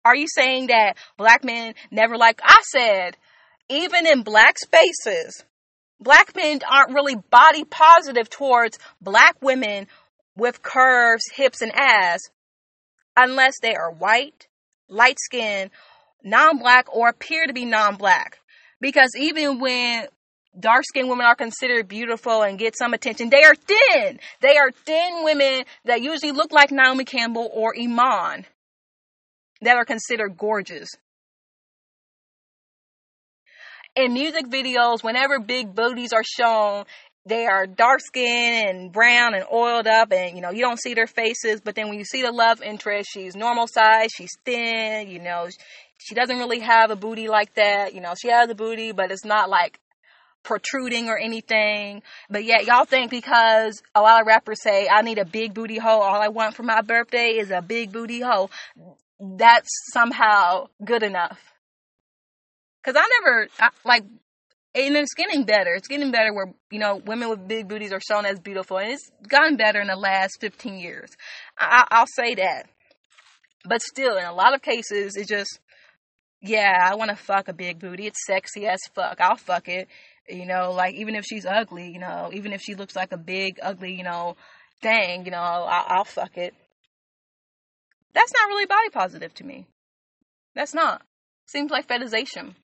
Are 0.04 0.16
you 0.16 0.26
saying 0.28 0.68
that 0.68 0.96
black 1.16 1.44
men 1.44 1.74
never 1.90 2.16
like, 2.16 2.40
I 2.42 2.62
said, 2.70 3.16
even 3.68 4.06
in 4.06 4.22
black 4.22 4.58
spaces, 4.58 5.44
black 6.00 6.34
men 6.34 6.60
aren't 6.70 6.94
really 6.94 7.16
body 7.16 7.64
positive 7.64 8.30
towards 8.30 8.78
black 9.00 9.36
women 9.42 9.86
with 10.36 10.62
curves, 10.62 11.24
hips, 11.34 11.60
and 11.60 11.72
ass 11.74 12.20
unless 13.16 13.54
they 13.60 13.74
are 13.74 13.90
white, 13.90 14.46
light 14.88 15.18
skinned, 15.18 15.70
non 16.22 16.58
black, 16.58 16.94
or 16.94 17.08
appear 17.08 17.46
to 17.46 17.52
be 17.52 17.64
non 17.64 17.96
black. 17.96 18.38
Because 18.80 19.10
even 19.18 19.58
when 19.58 20.06
dark 20.58 20.84
skinned 20.84 21.08
women 21.08 21.26
are 21.26 21.34
considered 21.34 21.88
beautiful 21.88 22.42
and 22.42 22.58
get 22.58 22.76
some 22.76 22.94
attention. 22.94 23.30
They 23.30 23.44
are 23.44 23.54
thin. 23.54 24.20
They 24.40 24.56
are 24.56 24.70
thin 24.70 25.24
women 25.24 25.64
that 25.84 26.02
usually 26.02 26.32
look 26.32 26.52
like 26.52 26.70
Naomi 26.70 27.04
Campbell 27.04 27.50
or 27.52 27.74
Iman 27.78 28.46
that 29.62 29.76
are 29.76 29.84
considered 29.84 30.36
gorgeous. 30.36 30.88
In 33.96 34.12
music 34.12 34.46
videos, 34.46 35.02
whenever 35.02 35.40
big 35.40 35.74
booties 35.74 36.12
are 36.12 36.22
shown, 36.22 36.84
they 37.26 37.46
are 37.46 37.66
dark 37.66 38.00
skinned 38.00 38.68
and 38.68 38.92
brown 38.92 39.34
and 39.34 39.44
oiled 39.52 39.86
up 39.86 40.12
and 40.12 40.34
you 40.34 40.40
know 40.40 40.50
you 40.50 40.60
don't 40.60 40.80
see 40.80 40.94
their 40.94 41.06
faces 41.06 41.60
but 41.60 41.74
then 41.74 41.88
when 41.88 41.98
you 41.98 42.04
see 42.04 42.22
the 42.22 42.32
love 42.32 42.62
interest 42.62 43.10
she's 43.12 43.36
normal 43.36 43.66
size 43.66 44.08
she's 44.16 44.30
thin 44.46 45.08
you 45.08 45.18
know 45.18 45.46
she 45.98 46.14
doesn't 46.14 46.38
really 46.38 46.60
have 46.60 46.90
a 46.90 46.96
booty 46.96 47.28
like 47.28 47.52
that 47.54 47.92
you 47.92 48.00
know 48.00 48.14
she 48.20 48.28
has 48.28 48.48
a 48.48 48.54
booty 48.54 48.92
but 48.92 49.10
it's 49.10 49.26
not 49.26 49.50
like 49.50 49.78
protruding 50.48 51.08
or 51.08 51.18
anything. 51.18 52.02
But 52.30 52.44
yet 52.44 52.64
y'all 52.64 52.86
think 52.86 53.10
because 53.10 53.82
a 53.94 54.00
lot 54.00 54.22
of 54.22 54.26
rappers 54.26 54.62
say 54.62 54.88
I 54.90 55.02
need 55.02 55.18
a 55.18 55.26
big 55.26 55.52
booty 55.52 55.78
hole, 55.78 56.00
all 56.00 56.20
I 56.20 56.28
want 56.28 56.56
for 56.56 56.62
my 56.62 56.80
birthday 56.80 57.32
is 57.32 57.50
a 57.50 57.60
big 57.60 57.92
booty 57.92 58.20
hole, 58.20 58.50
That's 59.20 59.68
somehow 59.92 60.68
good 60.82 61.02
enough. 61.02 61.38
Cause 62.82 62.94
I 62.96 63.06
never 63.20 63.48
I, 63.60 63.68
like 63.84 64.04
and 64.74 64.96
it's 64.96 65.14
getting 65.14 65.44
better. 65.44 65.74
It's 65.74 65.88
getting 65.88 66.10
better 66.10 66.32
where, 66.32 66.54
you 66.70 66.78
know, 66.78 66.96
women 66.96 67.28
with 67.28 67.48
big 67.48 67.68
booties 67.68 67.92
are 67.92 68.00
shown 68.00 68.24
as 68.24 68.38
beautiful. 68.38 68.78
And 68.78 68.92
it's 68.92 69.10
gotten 69.26 69.56
better 69.56 69.80
in 69.80 69.88
the 69.88 69.96
last 69.96 70.40
15 70.40 70.78
years. 70.78 71.10
I, 71.58 71.86
I'll 71.90 72.06
say 72.06 72.36
that. 72.36 72.66
But 73.64 73.82
still, 73.82 74.16
in 74.16 74.24
a 74.24 74.32
lot 74.32 74.54
of 74.54 74.62
cases, 74.62 75.16
it's 75.16 75.28
just, 75.28 75.58
yeah, 76.40 76.78
I 76.80 76.94
want 76.94 77.10
to 77.10 77.16
fuck 77.16 77.48
a 77.48 77.52
big 77.52 77.80
booty. 77.80 78.06
It's 78.06 78.24
sexy 78.24 78.66
as 78.66 78.78
fuck. 78.94 79.20
I'll 79.20 79.36
fuck 79.36 79.68
it. 79.68 79.88
You 80.28 80.46
know, 80.46 80.72
like 80.72 80.94
even 80.94 81.14
if 81.14 81.24
she's 81.24 81.46
ugly, 81.46 81.90
you 81.90 81.98
know, 81.98 82.30
even 82.32 82.52
if 82.52 82.60
she 82.60 82.74
looks 82.74 82.94
like 82.94 83.12
a 83.12 83.16
big, 83.16 83.58
ugly, 83.62 83.94
you 83.94 84.04
know, 84.04 84.36
thing, 84.82 85.24
you 85.24 85.30
know, 85.30 85.38
I'll, 85.38 85.84
I'll 85.88 86.04
fuck 86.04 86.36
it. 86.36 86.54
That's 88.14 88.32
not 88.32 88.48
really 88.48 88.66
body 88.66 88.90
positive 88.90 89.34
to 89.34 89.44
me. 89.44 89.66
That's 90.54 90.74
not. 90.74 91.02
Seems 91.46 91.70
like 91.70 91.88
fetishization. 91.88 92.54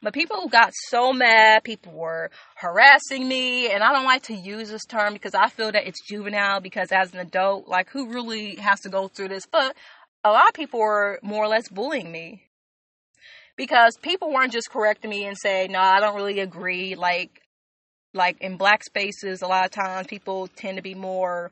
But 0.00 0.14
people 0.14 0.48
got 0.48 0.72
so 0.88 1.12
mad. 1.12 1.64
People 1.64 1.92
were 1.92 2.30
harassing 2.56 3.28
me. 3.28 3.70
And 3.70 3.82
I 3.82 3.92
don't 3.92 4.04
like 4.04 4.22
to 4.24 4.34
use 4.34 4.70
this 4.70 4.84
term 4.84 5.12
because 5.12 5.34
I 5.34 5.48
feel 5.48 5.72
that 5.72 5.86
it's 5.86 6.00
juvenile 6.06 6.60
because 6.60 6.92
as 6.92 7.12
an 7.12 7.20
adult, 7.20 7.68
like 7.68 7.90
who 7.90 8.12
really 8.12 8.56
has 8.56 8.80
to 8.80 8.88
go 8.88 9.08
through 9.08 9.28
this? 9.28 9.46
But 9.46 9.76
a 10.24 10.30
lot 10.30 10.48
of 10.48 10.54
people 10.54 10.80
were 10.80 11.18
more 11.22 11.44
or 11.44 11.48
less 11.48 11.68
bullying 11.68 12.10
me. 12.10 12.47
Because 13.58 13.98
people 13.98 14.32
weren't 14.32 14.52
just 14.52 14.70
correcting 14.70 15.10
me 15.10 15.26
and 15.26 15.36
saying, 15.36 15.72
no, 15.72 15.80
I 15.80 16.00
don't 16.00 16.14
really 16.14 16.40
agree. 16.40 16.94
Like, 16.94 17.42
like 18.14 18.40
in 18.40 18.56
black 18.56 18.84
spaces, 18.84 19.42
a 19.42 19.46
lot 19.46 19.66
of 19.66 19.70
times 19.72 20.06
people 20.06 20.48
tend 20.56 20.76
to 20.76 20.82
be 20.82 20.94
more 20.94 21.50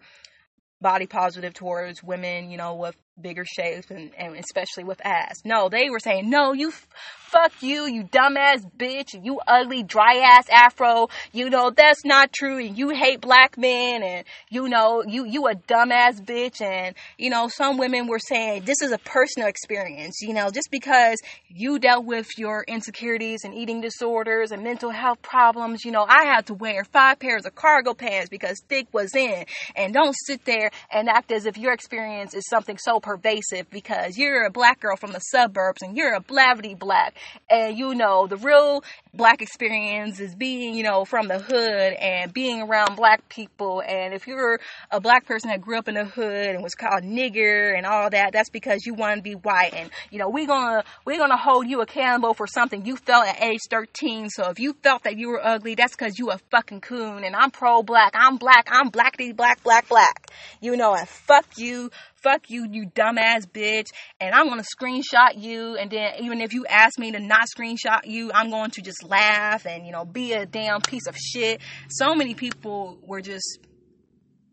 body 0.81 1.07
positive 1.07 1.53
towards 1.53 2.03
women, 2.03 2.51
you 2.51 2.57
know, 2.57 2.77
with 2.77 2.97
bigger 3.21 3.45
shapes 3.45 3.91
and, 3.91 4.11
and 4.19 4.37
especially 4.37 4.85
with 4.85 5.05
ass. 5.05 5.37
No, 5.45 5.69
they 5.69 5.91
were 5.91 6.01
saying, 6.01 6.29
no, 6.29 6.53
you 6.53 6.69
f- 6.69 6.87
fuck 7.27 7.53
you, 7.63 7.87
you 7.87 8.05
dumbass 8.05 8.65
bitch, 8.77 9.23
you 9.25 9.41
ugly 9.47 9.83
dry 9.83 10.17
ass 10.17 10.49
afro. 10.51 11.09
You 11.33 11.51
know, 11.51 11.71
that's 11.71 12.05
not 12.05 12.33
true 12.33 12.59
and 12.59 12.77
you 12.77 12.91
hate 12.91 13.21
black 13.21 13.59
men 13.59 14.03
and 14.03 14.25
you 14.51 14.69
know, 14.69 15.03
you, 15.07 15.27
you 15.27 15.47
a 15.49 15.55
dumbass 15.55 16.21
bitch. 16.21 16.61
And, 16.61 16.95
you 17.19 17.31
know, 17.31 17.49
some 17.49 17.79
women 17.79 18.07
were 18.07 18.19
saying 18.19 18.65
this 18.65 18.83
is 18.83 18.93
a 18.93 18.99
personal 18.99 19.49
experience, 19.49 20.21
you 20.23 20.35
know, 20.35 20.51
just 20.51 20.71
because 20.71 21.19
you 21.49 21.79
dealt 21.79 22.05
with 22.05 22.29
your 22.39 22.65
insecurities 22.67 23.45
and 23.45 23.55
eating 23.55 23.81
disorders 23.81 24.53
and 24.53 24.63
mental 24.63 24.91
health 24.91 25.23
problems, 25.23 25.85
you 25.85 25.91
know, 25.91 26.05
I 26.09 26.25
had 26.25 26.47
to 26.47 26.55
wear 26.55 26.85
five 26.85 27.19
pairs 27.19 27.47
of 27.47 27.55
cargo 27.55 27.95
pants 27.95 28.29
because 28.29 28.61
thick 28.69 28.87
was 28.93 29.15
in 29.15 29.45
and 29.75 29.93
don't 29.93 30.15
sit 30.27 30.45
there 30.45 30.71
and 30.93 31.09
act 31.09 31.33
as 31.33 31.47
if 31.47 31.57
your 31.59 31.73
experience 31.73 32.35
is 32.35 32.47
something 32.49 32.79
so 32.79 33.01
pervasive 33.07 33.71
because 33.71 34.19
you're 34.19 34.45
a 34.45 34.51
black 34.51 34.81
girl 34.81 34.97
from 34.97 35.13
the 35.13 35.21
suburbs 35.21 35.81
and 35.81 35.97
you're 35.97 36.15
a 36.15 36.21
blavity 36.21 36.77
black. 36.77 37.15
And 37.49 37.79
you 37.79 37.95
know 37.95 38.27
the 38.27 38.37
real 38.37 38.83
black 39.15 39.41
experience 39.41 40.19
is 40.19 40.35
being 40.35 40.75
you 40.75 40.83
know 40.83 41.05
from 41.05 41.29
the 41.29 41.39
hood 41.39 41.93
and 41.95 42.35
being 42.35 42.63
around 42.63 42.97
black 42.97 43.29
people. 43.29 43.81
And 43.87 44.13
if 44.13 44.27
you're 44.27 44.59
a 44.91 45.01
black 45.01 45.25
person 45.25 45.51
that 45.51 45.61
grew 45.61 45.79
up 45.79 45.87
in 45.87 45.95
the 45.95 46.05
hood 46.05 46.49
and 46.49 46.65
was 46.65 46.75
called 46.75 47.05
nigger 47.05 47.77
and 47.77 47.87
all 47.87 48.11
that 48.11 48.33
that's 48.33 48.51
because 48.51 48.85
you 48.85 48.95
want 48.95 49.19
to 49.19 49.23
be 49.23 49.37
white. 49.37 49.73
And 49.73 49.89
you 50.11 50.19
know 50.19 50.29
we're 50.29 50.49
gonna 50.49 50.83
we're 51.05 51.19
gonna 51.19 51.37
hold 51.37 51.69
you 51.69 51.83
accountable 51.83 52.35
for 52.35 52.49
something 52.49 52.85
you 52.85 52.97
felt 52.97 53.27
at 53.29 53.41
age 53.41 53.61
13 53.71 54.31
so 54.31 54.51
if 54.51 54.59
you 54.59 54.73
felt 54.83 55.05
that 55.05 55.17
you 55.17 55.29
were 55.29 55.47
ugly 55.47 55.77
that's 55.77 55.95
because 55.95 56.19
you 56.19 56.31
a 56.31 56.39
fucking 56.51 56.81
coon. 56.81 57.23
And 57.23 57.37
i'm 57.37 57.53
pro-black. 57.53 58.15
I'm 58.17 58.37
black. 58.37 58.67
I'm 58.69 58.91
blackity 58.91 59.35
black 59.35 59.63
black 59.63 59.89
black. 59.89 60.29
You 60.61 60.77
know 60.77 60.93
and 60.95 61.09
fuck 61.09 61.47
you 61.57 61.93
fuck 62.27 62.51
you, 62.51 62.67
you 62.71 62.87
dumbass 62.87 63.47
bitch, 63.47 63.93
and 64.21 64.35
I'm 64.35 64.49
gonna 64.49 64.65
screenshot 64.65 65.37
you, 65.41 65.77
and 65.77 65.91
then 65.91 66.15
even 66.21 66.41
if 66.41 66.53
you 66.53 66.67
ask 66.67 66.99
me 66.99 67.13
to 67.13 67.21
not 67.21 67.47
screenshot 67.57 68.01
you, 68.05 68.33
I'm 68.35 68.51
going 68.51 68.73
to 68.73 68.83
just 68.83 69.05
laugh 69.05 69.65
and, 69.65 69.87
you 69.87 69.93
know, 69.93 70.05
be 70.05 70.33
a 70.33 70.45
damn 70.45 70.81
piece 70.81 71.07
of 71.07 71.17
shit. 71.17 71.61
So 71.89 72.15
many 72.15 72.35
people 72.35 72.99
were 73.03 73.21
just 73.21 73.61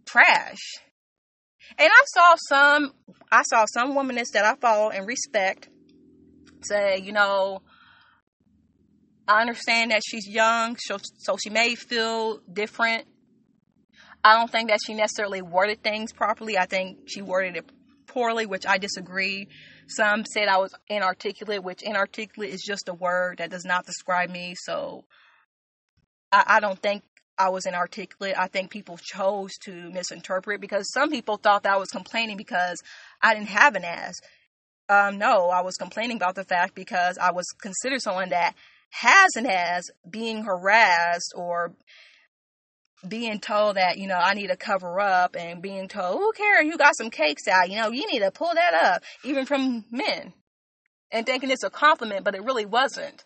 trash. 0.05 0.59
And 1.79 1.89
I 1.89 2.03
saw 2.05 2.35
some, 2.47 2.93
I 3.31 3.41
saw 3.43 3.65
some 3.65 3.95
womanists 3.95 4.33
that 4.33 4.45
I 4.45 4.55
follow 4.55 4.89
and 4.89 5.07
respect 5.07 5.69
say, 6.61 6.99
you 6.99 7.11
know, 7.11 7.61
I 9.27 9.41
understand 9.41 9.91
that 9.91 10.01
she's 10.05 10.27
young, 10.27 10.77
so, 10.77 10.97
so 11.17 11.37
she 11.41 11.49
may 11.49 11.75
feel 11.75 12.39
different 12.51 13.07
I 14.23 14.37
don't 14.37 14.49
think 14.49 14.69
that 14.69 14.79
she 14.85 14.93
necessarily 14.93 15.41
worded 15.41 15.83
things 15.83 16.13
properly. 16.13 16.57
I 16.57 16.65
think 16.65 16.99
she 17.07 17.21
worded 17.21 17.57
it 17.57 17.65
poorly, 18.07 18.45
which 18.45 18.65
I 18.65 18.77
disagree. 18.77 19.47
Some 19.87 20.23
said 20.25 20.47
I 20.47 20.57
was 20.57 20.73
inarticulate, 20.87 21.63
which 21.63 21.83
inarticulate 21.83 22.53
is 22.53 22.61
just 22.61 22.87
a 22.87 22.93
word 22.93 23.39
that 23.39 23.51
does 23.51 23.65
not 23.65 23.85
describe 23.85 24.29
me. 24.29 24.55
So 24.57 25.03
I, 26.31 26.43
I 26.47 26.59
don't 26.61 26.79
think 26.79 27.03
I 27.37 27.49
was 27.49 27.65
inarticulate. 27.65 28.37
I 28.37 28.47
think 28.47 28.69
people 28.69 28.97
chose 28.97 29.51
to 29.63 29.91
misinterpret 29.91 30.61
because 30.61 30.91
some 30.91 31.09
people 31.09 31.37
thought 31.37 31.63
that 31.63 31.73
I 31.73 31.77
was 31.77 31.89
complaining 31.89 32.37
because 32.37 32.81
I 33.21 33.33
didn't 33.33 33.49
have 33.49 33.75
an 33.75 33.83
ass. 33.83 34.15
Um, 34.87 35.17
no, 35.17 35.49
I 35.49 35.61
was 35.61 35.75
complaining 35.75 36.17
about 36.17 36.35
the 36.35 36.43
fact 36.43 36.75
because 36.75 37.17
I 37.17 37.31
was 37.31 37.45
considered 37.61 38.01
someone 38.01 38.29
that 38.29 38.53
has 38.91 39.31
an 39.35 39.47
ass 39.47 39.83
being 40.09 40.43
harassed 40.43 41.33
or 41.35 41.73
being 43.07 43.39
told 43.39 43.75
that, 43.75 43.97
you 43.97 44.07
know, 44.07 44.17
I 44.17 44.33
need 44.33 44.47
to 44.47 44.55
cover 44.55 44.99
up 44.99 45.35
and 45.35 45.61
being 45.61 45.87
told, 45.87 46.17
who 46.17 46.31
cares? 46.33 46.65
You 46.65 46.77
got 46.77 46.95
some 46.95 47.09
cakes 47.09 47.47
out. 47.47 47.69
You 47.69 47.77
know, 47.77 47.91
you 47.91 48.07
need 48.11 48.19
to 48.19 48.31
pull 48.31 48.53
that 48.53 48.73
up, 48.73 49.03
even 49.23 49.45
from 49.45 49.85
men. 49.91 50.33
And 51.11 51.25
thinking 51.25 51.51
it's 51.51 51.63
a 51.63 51.69
compliment, 51.69 52.23
but 52.23 52.35
it 52.35 52.43
really 52.43 52.65
wasn't. 52.65 53.23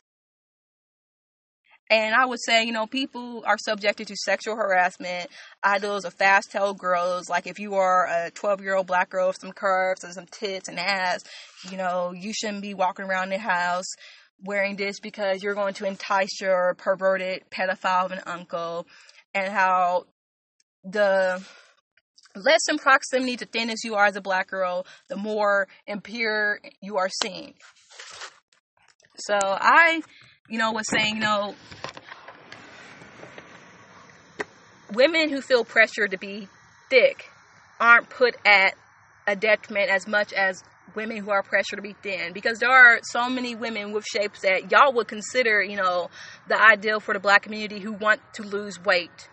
And 1.89 2.13
I 2.13 2.25
would 2.25 2.39
say, 2.43 2.65
you 2.65 2.73
know, 2.73 2.85
people 2.85 3.43
are 3.45 3.57
subjected 3.57 4.07
to 4.07 4.15
sexual 4.17 4.57
harassment. 4.57 5.29
Idols 5.63 6.03
are 6.03 6.11
fast 6.11 6.51
tail 6.51 6.73
girls. 6.73 7.29
Like 7.29 7.47
if 7.47 7.59
you 7.59 7.75
are 7.75 8.07
a 8.07 8.31
12 8.31 8.61
year 8.61 8.75
old 8.75 8.87
black 8.87 9.09
girl 9.09 9.27
with 9.27 9.39
some 9.39 9.53
curves 9.53 10.03
and 10.03 10.13
some 10.13 10.25
tits 10.25 10.67
and 10.67 10.79
ass, 10.79 11.23
you 11.71 11.77
know, 11.77 12.11
you 12.11 12.33
shouldn't 12.33 12.61
be 12.61 12.73
walking 12.73 13.05
around 13.05 13.29
the 13.29 13.37
house 13.37 13.87
wearing 14.43 14.75
this 14.75 14.99
because 14.99 15.41
you're 15.41 15.55
going 15.55 15.73
to 15.75 15.85
entice 15.85 16.39
your 16.41 16.75
perverted 16.77 17.43
pedophile 17.49 18.05
of 18.05 18.11
an 18.11 18.21
uncle 18.25 18.85
and 19.45 19.53
how 19.53 20.05
the 20.83 21.43
less 22.35 22.67
in 22.69 22.77
proximity 22.77 23.37
to 23.37 23.45
thin 23.45 23.69
as 23.69 23.83
you 23.83 23.95
are 23.95 24.05
as 24.05 24.15
a 24.15 24.21
black 24.21 24.47
girl, 24.49 24.85
the 25.09 25.15
more 25.15 25.67
impure 25.85 26.59
you 26.81 26.97
are 26.97 27.09
seen. 27.09 27.53
So 29.17 29.37
I, 29.41 30.01
you 30.49 30.57
know, 30.57 30.71
was 30.71 30.87
saying, 30.87 31.15
you 31.15 31.21
know, 31.21 31.55
women 34.93 35.29
who 35.29 35.41
feel 35.41 35.65
pressure 35.65 36.07
to 36.07 36.17
be 36.17 36.47
thick 36.89 37.29
aren't 37.79 38.09
put 38.09 38.35
at 38.45 38.75
a 39.27 39.35
detriment 39.35 39.89
as 39.89 40.07
much 40.07 40.33
as 40.33 40.63
women 40.95 41.17
who 41.17 41.29
are 41.31 41.43
pressured 41.43 41.77
to 41.77 41.81
be 41.81 41.95
thin 42.01 42.33
because 42.33 42.59
there 42.59 42.71
are 42.71 42.99
so 43.03 43.29
many 43.29 43.55
women 43.55 43.91
with 43.91 44.05
shapes 44.05 44.41
that 44.41 44.71
y'all 44.71 44.93
would 44.93 45.07
consider, 45.07 45.61
you 45.61 45.77
know, 45.77 46.09
the 46.47 46.61
ideal 46.61 46.99
for 46.99 47.13
the 47.13 47.19
black 47.19 47.43
community 47.43 47.79
who 47.79 47.93
want 47.93 48.21
to 48.33 48.43
lose 48.43 48.83
weight. 48.83 49.29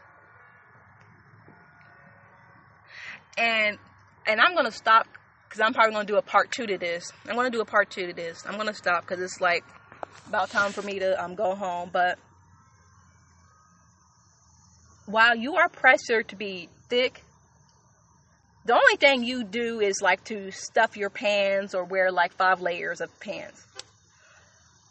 And 3.36 3.78
and 4.26 4.40
I'm 4.40 4.54
gonna 4.54 4.70
stop 4.70 5.06
because 5.48 5.60
I'm 5.60 5.74
probably 5.74 5.92
gonna 5.92 6.06
do 6.06 6.16
a 6.16 6.22
part 6.22 6.50
two 6.50 6.66
to 6.66 6.78
this. 6.78 7.12
I'm 7.28 7.36
gonna 7.36 7.50
do 7.50 7.60
a 7.60 7.64
part 7.64 7.90
two 7.90 8.06
to 8.06 8.12
this. 8.12 8.44
I'm 8.46 8.56
gonna 8.56 8.74
stop 8.74 9.02
because 9.02 9.20
it's 9.20 9.40
like 9.40 9.64
about 10.28 10.50
time 10.50 10.72
for 10.72 10.82
me 10.82 10.98
to 10.98 11.22
um 11.22 11.34
go 11.34 11.54
home. 11.54 11.90
But 11.92 12.18
while 15.06 15.36
you 15.36 15.56
are 15.56 15.68
pressured 15.68 16.28
to 16.28 16.36
be 16.36 16.68
thick 16.88 17.23
the 18.64 18.74
only 18.74 18.96
thing 18.96 19.24
you 19.24 19.44
do 19.44 19.80
is 19.80 20.00
like 20.00 20.24
to 20.24 20.50
stuff 20.50 20.96
your 20.96 21.10
pants 21.10 21.74
or 21.74 21.84
wear 21.84 22.10
like 22.10 22.32
five 22.32 22.60
layers 22.60 23.00
of 23.00 23.18
pants. 23.20 23.66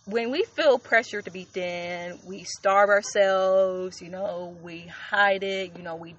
When 0.05 0.31
we 0.31 0.43
feel 0.43 0.77
pressure 0.77 1.21
to 1.21 1.31
be 1.31 1.45
thin, 1.45 2.19
we 2.25 2.43
starve 2.43 2.89
ourselves, 2.89 4.01
you 4.01 4.09
know, 4.09 4.55
we 4.61 4.81
hide 4.81 5.43
it, 5.43 5.77
you 5.77 5.83
know, 5.83 5.95
we 5.95 6.15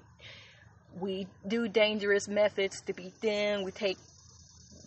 we 0.99 1.27
do 1.47 1.67
dangerous 1.67 2.27
methods 2.27 2.81
to 2.81 2.93
be 2.93 3.11
thin. 3.21 3.63
We 3.63 3.71
take 3.71 3.97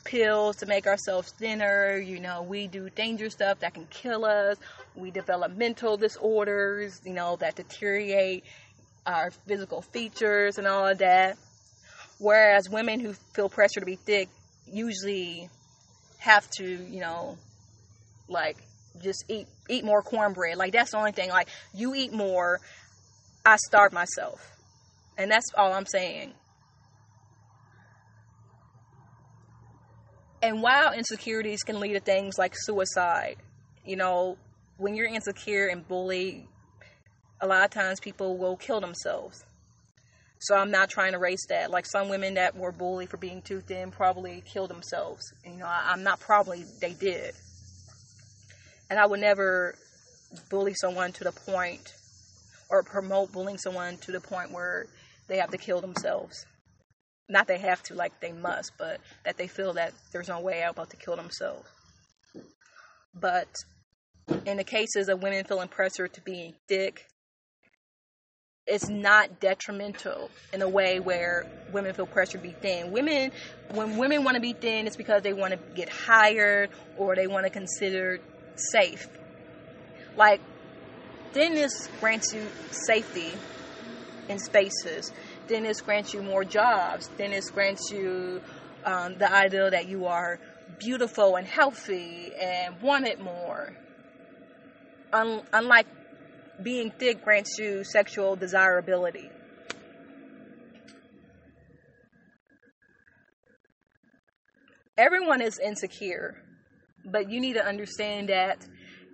pills 0.04 0.57
to 0.57 0.66
make 0.66 0.87
ourselves 0.87 1.33
thinner, 1.38 1.96
you 1.98 2.18
know, 2.18 2.42
we 2.42 2.66
do 2.66 2.88
dangerous 2.90 3.35
stuff 3.35 3.61
that 3.61 3.74
can 3.74 3.87
kill 3.90 4.24
us. 4.24 4.57
We 4.94 5.11
develop 5.11 5.52
mental 5.57 5.96
disorders, 5.96 7.00
you 7.04 7.12
know, 7.12 7.37
that 7.37 7.57
deteriorate 7.57 8.44
our 9.07 9.31
physical 9.46 9.83
features 9.83 10.59
and 10.59 10.66
all 10.66 10.87
of 10.87 10.98
that 10.98 11.38
Whereas 12.18 12.68
women 12.68 13.00
who 13.00 13.12
feel 13.35 13.48
pressure 13.48 13.81
to 13.81 13.87
be 13.87 13.96
thick 13.96 14.28
usually 14.66 15.48
have 16.18 16.48
to, 16.59 16.64
you 16.64 17.00
know, 17.00 17.38
like 18.28 18.57
just 19.02 19.24
eat 19.28 19.46
eat 19.68 19.85
more 19.85 20.02
cornbread. 20.02 20.57
Like 20.57 20.72
that's 20.72 20.90
the 20.90 20.98
only 20.98 21.12
thing. 21.12 21.31
Like 21.31 21.48
you 21.74 21.94
eat 21.94 22.12
more, 22.12 22.61
I 23.46 23.57
starve 23.57 23.92
myself. 23.92 24.57
And 25.16 25.31
that's 25.31 25.46
all 25.57 25.72
I'm 25.72 25.87
saying. 25.87 26.33
And 30.42 30.62
while 30.62 30.92
insecurities 30.92 31.62
can 31.62 31.81
lead 31.81 31.94
to 31.94 32.00
things 32.00 32.38
like 32.38 32.54
suicide, 32.57 33.37
you 33.85 33.96
know, 33.96 34.38
when 34.76 34.94
you're 34.94 35.09
insecure 35.09 35.66
and 35.66 35.87
bullied, 35.87 36.46
a 37.40 37.46
lot 37.46 37.64
of 37.64 37.70
times 37.70 37.98
people 37.98 38.37
will 38.38 38.57
kill 38.57 38.81
themselves. 38.81 39.44
So 40.40 40.55
I'm 40.55 40.70
not 40.70 40.88
trying 40.88 41.12
to 41.12 41.18
race 41.18 41.46
that. 41.48 41.70
Like 41.70 41.87
some 41.87 42.09
women 42.09 42.35
that 42.35 42.57
were 42.57 42.72
bullied 42.72 43.11
for 43.11 43.16
being 43.16 43.42
too 43.42 43.61
thin 43.61 43.90
probably 43.90 44.42
killed 44.46 44.70
themselves. 44.70 45.33
You 45.44 45.57
know, 45.57 45.66
I, 45.66 45.90
I'm 45.90 46.03
not 46.03 46.20
probably 46.20 46.64
they 46.81 46.92
did. 46.92 47.35
And 48.90 48.98
I 48.98 49.07
would 49.07 49.20
never 49.20 49.74
bully 50.51 50.74
someone 50.74 51.12
to 51.12 51.24
the 51.24 51.33
point 51.33 51.94
or 52.70 52.83
promote 52.83 53.33
bullying 53.33 53.59
someone 53.59 53.96
to 53.98 54.12
the 54.12 54.20
point 54.20 54.53
where 54.53 54.87
they 55.27 55.38
have 55.38 55.51
to 55.51 55.59
kill 55.59 55.81
themselves. 55.81 56.46
Not 57.29 57.46
they 57.46 57.59
have 57.59 57.83
to, 57.85 57.94
like 57.94 58.20
they 58.20 58.33
must, 58.33 58.72
but 58.79 59.01
that 59.24 59.37
they 59.37 59.48
feel 59.48 59.74
that 59.74 59.92
there's 60.12 60.29
no 60.29 60.40
way 60.40 60.62
out 60.62 60.77
but 60.77 60.90
to 60.90 60.96
kill 60.96 61.16
themselves. 61.16 61.68
But 63.14 63.48
in 64.46 64.57
the 64.57 64.64
cases 64.64 65.09
of 65.09 65.22
women 65.22 65.44
feeling 65.44 65.68
pressure 65.68 66.09
to 66.09 66.20
be 66.22 66.55
thick, 66.68 67.07
it's 68.68 68.88
not 68.88 69.40
detrimental 69.40 70.31
in 70.52 70.61
a 70.62 70.68
way 70.68 71.00
where 71.00 71.46
women 71.72 71.94
feel 71.94 72.07
pressure 72.07 72.38
to 72.38 72.42
be 72.42 72.52
thin. 72.52 72.92
Women, 72.92 73.33
when 73.72 73.96
women 73.96 74.24
want 74.24 74.35
to 74.35 74.40
be 74.40 74.52
thin, 74.52 74.87
it's 74.87 74.96
because 74.96 75.22
they 75.22 75.33
want 75.33 75.54
to 75.54 75.59
get 75.74 75.88
hired 75.88 76.70
or 76.98 77.16
they 77.16 77.26
want 77.26 77.44
to 77.46 77.50
consider 77.50 78.20
safe. 78.57 79.09
Like, 80.16 80.40
thinness 81.33 81.88
grants 82.00 82.35
you 82.35 82.46
safety 82.70 83.33
in 84.28 84.38
spaces. 84.38 85.12
Thinness 85.46 85.81
grants 85.81 86.12
you 86.12 86.22
more 86.22 86.44
jobs. 86.44 87.09
Thinness 87.16 87.50
grants 87.50 87.90
you 87.90 88.42
um, 88.85 89.16
the 89.16 89.33
idea 89.33 89.70
that 89.70 89.88
you 89.88 90.07
are 90.07 90.38
beautiful 90.78 91.37
and 91.37 91.46
healthy 91.46 92.33
and 92.38 92.81
wanted 92.83 93.18
more. 93.18 93.74
Un- 95.12 95.42
unlike 95.52 95.87
being 96.62 96.90
thick 96.90 97.23
grants 97.25 97.59
you 97.59 97.85
sexual 97.85 98.37
desirability. 98.37 99.31
Everyone 104.97 105.40
is 105.40 105.61
insecure, 105.61 106.42
but 107.05 107.31
you 107.31 107.40
need 107.40 107.53
to 107.53 107.64
understand 107.64 108.31
that 108.31 108.66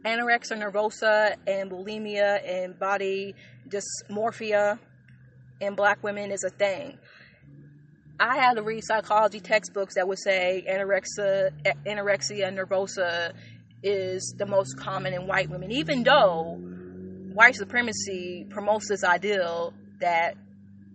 anorexia 0.05 0.59
nervosa 0.59 1.35
and 1.47 1.71
bulimia 1.71 2.41
and 2.43 2.79
body 2.79 3.35
dysmorphia 3.69 4.79
in 5.61 5.75
black 5.75 6.03
women 6.03 6.31
is 6.31 6.43
a 6.43 6.51
thing. 6.51 6.99
I 8.19 8.37
had 8.37 8.55
to 8.55 8.63
read 8.63 8.83
psychology 8.85 9.41
textbooks 9.41 9.97
that 9.97 10.09
would 10.09 10.19
say 10.19 10.65
anorexia, 10.67 11.51
anorexia 11.87 12.51
nervosa 12.51 13.35
is 13.83 14.35
the 14.39 14.47
most 14.47 14.79
common 14.79 15.13
in 15.13 15.27
white 15.27 15.51
women, 15.51 15.71
even 15.71 16.03
though 16.03 16.59
white 17.35 17.57
supremacy 17.57 18.47
promotes 18.49 18.89
this 18.89 19.03
ideal 19.05 19.75
that 20.01 20.37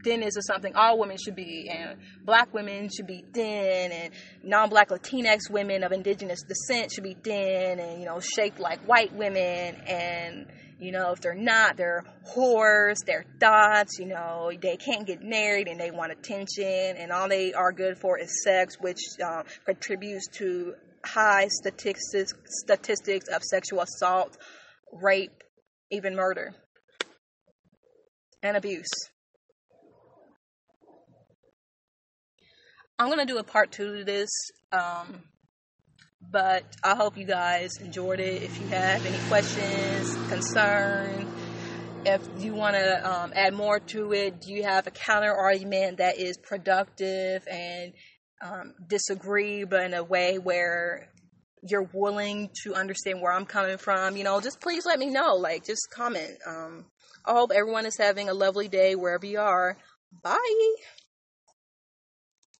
thinness 0.03 0.37
is 0.37 0.45
something 0.47 0.73
all 0.73 0.97
women 0.97 1.17
should 1.17 1.35
be, 1.35 1.69
and 1.69 1.99
black 2.25 2.53
women 2.53 2.89
should 2.89 3.07
be 3.07 3.25
thin, 3.33 3.91
and 3.91 4.13
non-black 4.43 4.89
Latinx 4.89 5.49
women 5.49 5.83
of 5.83 5.91
indigenous 5.91 6.41
descent 6.43 6.91
should 6.91 7.03
be 7.03 7.13
thin, 7.13 7.79
and 7.79 7.99
you 7.99 8.05
know 8.05 8.19
shaped 8.19 8.59
like 8.59 8.79
white 8.87 9.13
women, 9.13 9.75
and 9.85 10.47
you 10.79 10.93
know 10.93 11.11
if 11.11 11.19
they're 11.19 11.35
not, 11.35 11.75
they're 11.75 12.05
whores, 12.33 12.95
they're 13.05 13.25
thoughts, 13.39 13.99
you 13.99 14.05
know 14.05 14.49
they 14.61 14.77
can't 14.77 15.05
get 15.05 15.21
married 15.21 15.67
and 15.67 15.79
they 15.79 15.91
want 15.91 16.13
attention, 16.13 16.95
and 16.97 17.11
all 17.11 17.27
they 17.27 17.53
are 17.53 17.73
good 17.73 17.97
for 17.97 18.17
is 18.17 18.43
sex, 18.43 18.77
which 18.79 18.99
um, 19.21 19.43
contributes 19.65 20.27
to 20.37 20.73
high 21.03 21.47
statistics 21.49 22.33
statistics 22.45 23.27
of 23.27 23.43
sexual 23.43 23.81
assault, 23.81 24.37
rape, 24.93 25.38
even 25.91 26.15
murder 26.15 26.53
and 28.43 28.55
abuse. 28.55 28.89
I'm 32.97 33.09
gonna 33.09 33.25
do 33.25 33.37
a 33.37 33.43
part 33.43 33.71
two 33.71 33.99
to 33.99 34.03
this, 34.03 34.29
um, 34.71 35.23
but 36.21 36.63
I 36.83 36.95
hope 36.95 37.17
you 37.17 37.25
guys 37.25 37.77
enjoyed 37.77 38.19
it. 38.19 38.43
If 38.43 38.59
you 38.59 38.67
have 38.67 39.05
any 39.05 39.17
questions, 39.29 40.13
concerns, 40.27 41.29
if 42.05 42.21
you 42.39 42.53
want 42.53 42.75
to 42.75 43.09
um, 43.09 43.33
add 43.35 43.53
more 43.53 43.79
to 43.79 44.13
it, 44.13 44.41
do 44.41 44.53
you 44.53 44.63
have 44.63 44.87
a 44.87 44.91
counter 44.91 45.33
argument 45.33 45.97
that 45.97 46.17
is 46.17 46.37
productive 46.37 47.47
and 47.47 47.93
um, 48.41 48.73
disagree, 48.87 49.63
but 49.65 49.83
in 49.83 49.93
a 49.93 50.03
way 50.03 50.37
where 50.37 51.08
you're 51.61 51.89
willing 51.93 52.49
to 52.63 52.73
understand 52.73 53.21
where 53.21 53.33
I'm 53.33 53.45
coming 53.45 53.77
from, 53.77 54.17
you 54.17 54.23
know, 54.23 54.39
just 54.41 54.61
please 54.61 54.85
let 54.85 54.99
me 54.99 55.07
know. 55.07 55.35
Like, 55.35 55.65
just 55.65 55.89
comment. 55.91 56.37
Um, 56.45 56.85
I 57.25 57.33
hope 57.33 57.51
everyone 57.53 57.85
is 57.85 57.97
having 57.97 58.29
a 58.29 58.33
lovely 58.33 58.67
day 58.67 58.95
wherever 58.95 59.25
you 59.25 59.39
are. 59.39 59.77
Bye. 60.23 60.75